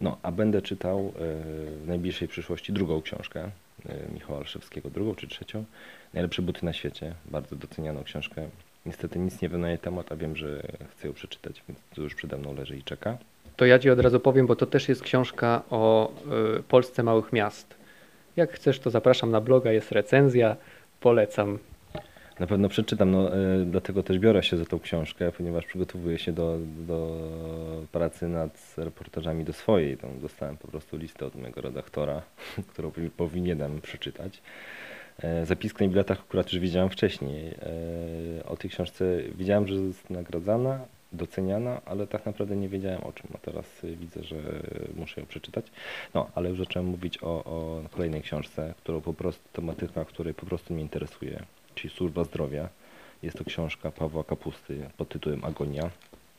No, 0.00 0.18
a 0.22 0.32
będę 0.32 0.62
czytał 0.62 0.98
e, 0.98 1.10
w 1.76 1.84
najbliższej 1.86 2.28
przyszłości 2.28 2.72
drugą 2.72 3.02
książkę 3.02 3.50
e, 3.88 4.12
Michała 4.14 4.38
Olszewskiego, 4.38 4.90
drugą 4.90 5.14
czy 5.14 5.28
trzecią. 5.28 5.64
Najlepsze 6.14 6.42
buty 6.42 6.64
na 6.64 6.72
świecie, 6.72 7.14
bardzo 7.24 7.56
docenianą 7.56 8.04
książkę. 8.04 8.48
Niestety 8.86 9.18
nic 9.18 9.42
nie 9.42 9.48
wiem 9.48 9.64
temat, 9.82 10.12
a 10.12 10.16
wiem, 10.16 10.36
że 10.36 10.62
chcę 10.90 11.08
ją 11.08 11.14
przeczytać, 11.14 11.62
więc 11.68 11.80
tu 11.94 12.02
już 12.02 12.14
przede 12.14 12.36
mną 12.36 12.54
leży 12.54 12.76
i 12.76 12.82
czeka. 12.82 13.18
To 13.56 13.66
ja 13.66 13.78
Ci 13.78 13.90
od 13.90 14.00
razu 14.00 14.20
powiem, 14.20 14.46
bo 14.46 14.56
to 14.56 14.66
też 14.66 14.88
jest 14.88 15.02
książka 15.02 15.62
o 15.70 16.12
y, 16.58 16.62
Polsce 16.62 17.02
małych 17.02 17.32
miast. 17.32 17.74
Jak 18.36 18.52
chcesz, 18.52 18.78
to 18.78 18.90
zapraszam 18.90 19.30
na 19.30 19.40
bloga, 19.40 19.72
jest 19.72 19.92
recenzja 19.92 20.56
polecam. 21.00 21.58
Na 22.40 22.46
pewno 22.46 22.68
przeczytam, 22.68 23.10
no, 23.10 23.36
y, 23.36 23.64
dlatego 23.64 24.02
też 24.02 24.18
biorę 24.18 24.42
się 24.42 24.56
za 24.56 24.64
tą 24.64 24.78
książkę, 24.78 25.32
ponieważ 25.32 25.66
przygotowuję 25.66 26.18
się 26.18 26.32
do, 26.32 26.58
do 26.86 27.18
pracy 27.92 28.28
nad 28.28 28.74
reportażami 28.76 29.44
do 29.44 29.52
swojej. 29.52 29.96
Tam 29.96 30.20
dostałem 30.20 30.56
po 30.56 30.68
prostu 30.68 30.96
listę 30.96 31.26
od 31.26 31.34
mojego 31.34 31.60
redaktora, 31.60 32.22
którą 32.72 32.92
powinienem 33.16 33.80
przeczytać. 33.80 34.42
E, 35.22 35.46
zapiskę 35.46 35.84
na 35.84 35.90
biletach 35.90 36.20
akurat 36.20 36.52
już 36.52 36.62
widziałem 36.62 36.90
wcześniej. 36.90 37.48
E, 37.48 38.46
o 38.46 38.56
tej 38.56 38.70
książce 38.70 39.04
wiedziałem, 39.38 39.66
że 39.66 39.74
jest 39.74 40.10
nagradzana, 40.10 40.80
doceniana, 41.12 41.80
ale 41.84 42.06
tak 42.06 42.26
naprawdę 42.26 42.56
nie 42.56 42.68
wiedziałem 42.68 43.04
o 43.04 43.12
czym, 43.12 43.30
a 43.34 43.38
teraz 43.38 43.66
widzę, 43.82 44.22
że 44.22 44.36
muszę 44.96 45.20
ją 45.20 45.26
przeczytać. 45.26 45.66
No, 46.14 46.30
ale 46.34 46.48
już 46.48 46.58
zacząłem 46.58 46.88
mówić 46.88 47.22
o, 47.22 47.44
o 47.44 47.82
kolejnej 47.90 48.22
książce, 48.22 48.74
którą 48.78 49.00
po 49.00 49.14
prostu, 49.14 49.42
tematyka, 49.52 50.04
której 50.04 50.34
po 50.34 50.46
prostu 50.46 50.74
mnie 50.74 50.82
interesuje, 50.82 51.42
czyli 51.74 51.94
Służba 51.94 52.24
Zdrowia. 52.24 52.68
Jest 53.22 53.38
to 53.38 53.44
książka 53.44 53.90
Pawła 53.90 54.24
Kapusty 54.24 54.90
pod 54.96 55.08
tytułem 55.08 55.44
Agonia. 55.44 55.90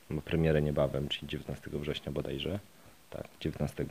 Ma 0.09 0.21
premierę 0.21 0.61
niebawem, 0.61 1.07
czyli 1.07 1.27
19 1.27 1.69
września 1.73 2.11
bodajże. 2.11 2.59
Tak, 3.09 3.27
19. 3.39 3.85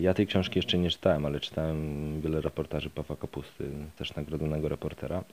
Ja 0.00 0.14
tej 0.14 0.26
książki 0.26 0.58
jeszcze 0.58 0.78
nie 0.78 0.90
czytałem, 0.90 1.26
ale 1.26 1.40
czytałem 1.40 2.20
wiele 2.20 2.40
reportaży 2.40 2.90
Pawła 2.90 3.16
Kapusty, 3.16 3.68
też 3.96 4.14
nagrodzonego 4.14 4.68
reportera. 4.68 5.24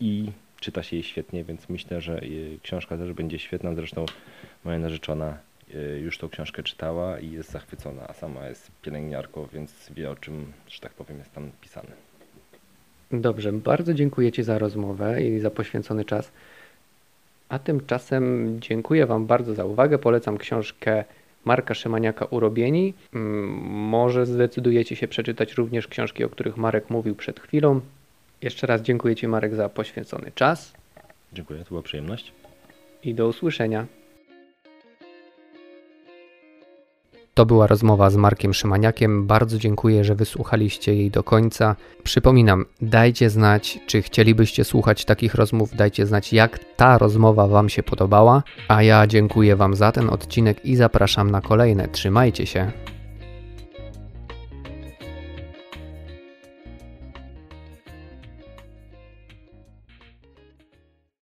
I 0.00 0.32
czyta 0.60 0.82
się 0.82 0.96
jej 0.96 1.02
świetnie, 1.02 1.44
więc 1.44 1.68
myślę, 1.68 2.00
że 2.00 2.20
książka 2.62 2.96
też 2.96 3.12
będzie 3.12 3.38
świetna. 3.38 3.74
Zresztą 3.74 4.06
moja 4.64 4.78
narzeczona 4.78 5.38
y, 5.74 6.00
już 6.00 6.18
tą 6.18 6.28
książkę 6.28 6.62
czytała 6.62 7.18
i 7.18 7.30
jest 7.30 7.50
zachwycona, 7.50 8.08
a 8.08 8.12
sama 8.12 8.46
jest 8.46 8.70
pielęgniarką, 8.82 9.48
więc 9.52 9.90
wie 9.90 10.10
o 10.10 10.16
czym, 10.16 10.52
że 10.68 10.80
tak 10.80 10.92
powiem, 10.92 11.18
jest 11.18 11.32
tam 11.32 11.50
pisane. 11.60 12.09
Dobrze, 13.12 13.52
bardzo 13.52 13.94
dziękuję 13.94 14.32
Ci 14.32 14.42
za 14.42 14.58
rozmowę 14.58 15.22
i 15.22 15.40
za 15.40 15.50
poświęcony 15.50 16.04
czas. 16.04 16.32
A 17.48 17.58
tymczasem 17.58 18.56
dziękuję 18.60 19.06
Wam 19.06 19.26
bardzo 19.26 19.54
za 19.54 19.64
uwagę. 19.64 19.98
Polecam 19.98 20.38
książkę 20.38 21.04
Marka 21.44 21.74
Szymaniaka 21.74 22.24
Urobieni. 22.24 22.94
Mm, 23.14 23.48
może 23.70 24.26
zdecydujecie 24.26 24.96
się 24.96 25.08
przeczytać 25.08 25.54
również 25.54 25.88
książki, 25.88 26.24
o 26.24 26.28
których 26.28 26.56
Marek 26.56 26.90
mówił 26.90 27.14
przed 27.14 27.40
chwilą. 27.40 27.80
Jeszcze 28.42 28.66
raz 28.66 28.82
dziękuję 28.82 29.16
Ci, 29.16 29.28
Marek, 29.28 29.54
za 29.54 29.68
poświęcony 29.68 30.32
czas. 30.34 30.72
Dziękuję, 31.32 31.60
to 31.60 31.68
była 31.68 31.82
przyjemność. 31.82 32.32
I 33.04 33.14
do 33.14 33.28
usłyszenia. 33.28 33.86
To 37.34 37.46
była 37.46 37.66
rozmowa 37.66 38.10
z 38.10 38.16
Markiem 38.16 38.54
Szymaniakiem. 38.54 39.26
Bardzo 39.26 39.58
dziękuję, 39.58 40.04
że 40.04 40.14
wysłuchaliście 40.14 40.94
jej 40.94 41.10
do 41.10 41.22
końca. 41.22 41.76
Przypominam, 42.02 42.64
dajcie 42.82 43.30
znać, 43.30 43.80
czy 43.86 44.02
chcielibyście 44.02 44.64
słuchać 44.64 45.04
takich 45.04 45.34
rozmów, 45.34 45.76
dajcie 45.76 46.06
znać, 46.06 46.32
jak 46.32 46.58
ta 46.76 46.98
rozmowa 46.98 47.46
Wam 47.46 47.68
się 47.68 47.82
podobała. 47.82 48.42
A 48.68 48.82
ja 48.82 49.06
dziękuję 49.06 49.56
Wam 49.56 49.74
za 49.74 49.92
ten 49.92 50.10
odcinek 50.10 50.64
i 50.64 50.76
zapraszam 50.76 51.30
na 51.30 51.40
kolejne. 51.40 51.88
Trzymajcie 51.88 52.46
się. 52.46 52.72